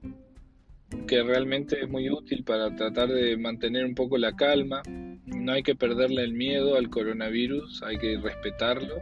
que 1.08 1.24
realmente 1.24 1.80
es 1.82 1.90
muy 1.90 2.10
útil 2.10 2.44
para 2.44 2.76
tratar 2.76 3.10
de 3.10 3.38
mantener 3.38 3.86
un 3.86 3.96
poco 3.96 4.18
la 4.18 4.36
calma. 4.36 4.82
No 5.26 5.52
hay 5.52 5.64
que 5.64 5.76
perderle 5.76 6.24
el 6.24 6.34
miedo 6.34 6.76
al 6.76 6.90
coronavirus, 6.90 7.84
hay 7.84 7.98
que 7.98 8.18
respetarlo, 8.18 8.96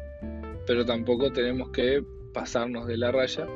pero 0.68 0.86
tampoco 0.86 1.32
tenemos 1.32 1.70
que 1.70 2.04
pasarnos 2.34 2.86
de 2.86 2.98
la 2.98 3.12
raya 3.12 3.48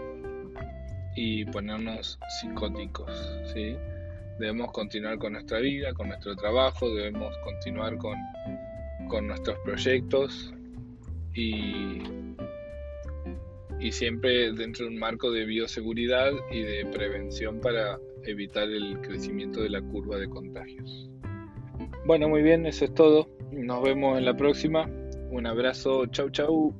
y 1.15 1.45
ponernos 1.45 2.17
psicóticos. 2.39 3.12
¿sí? 3.54 3.76
Debemos 4.39 4.71
continuar 4.71 5.19
con 5.19 5.34
nuestra 5.34 5.60
vida, 5.60 5.93
con 5.93 6.08
nuestro 6.08 6.36
trabajo, 6.36 6.89
debemos 6.95 7.38
continuar 7.43 7.97
con, 7.97 8.17
con 9.10 9.28
nuestros 9.28 9.60
proyectos 9.60 10.54
y 11.36 12.02
y 13.82 13.91
siempre 13.91 14.54
dentro 14.54 14.86
de 14.86 14.91
un 14.91 15.00
marco 15.00 15.32
de 15.32 15.43
bioseguridad 15.43 16.32
y 16.52 16.62
de 16.62 16.86
prevención 16.86 17.60
para 17.60 18.00
evitar 18.24 18.69
el 18.69 19.02
crecimiento 19.02 19.62
de 19.62 19.69
la 19.69 19.82
curva 19.82 20.17
de 20.17 20.30
contagios. 20.30 21.10
Bueno, 22.06 22.30
muy 22.30 22.43
bien, 22.43 22.67
eso 22.67 22.86
es 22.86 22.93
todo. 22.93 23.28
Nos 23.52 23.82
vemos 23.82 24.19
en 24.19 24.26
la 24.26 24.38
próxima. 24.38 24.88
Un 25.31 25.45
abrazo, 25.45 26.05
chau 26.07 26.29
chau. 26.29 26.73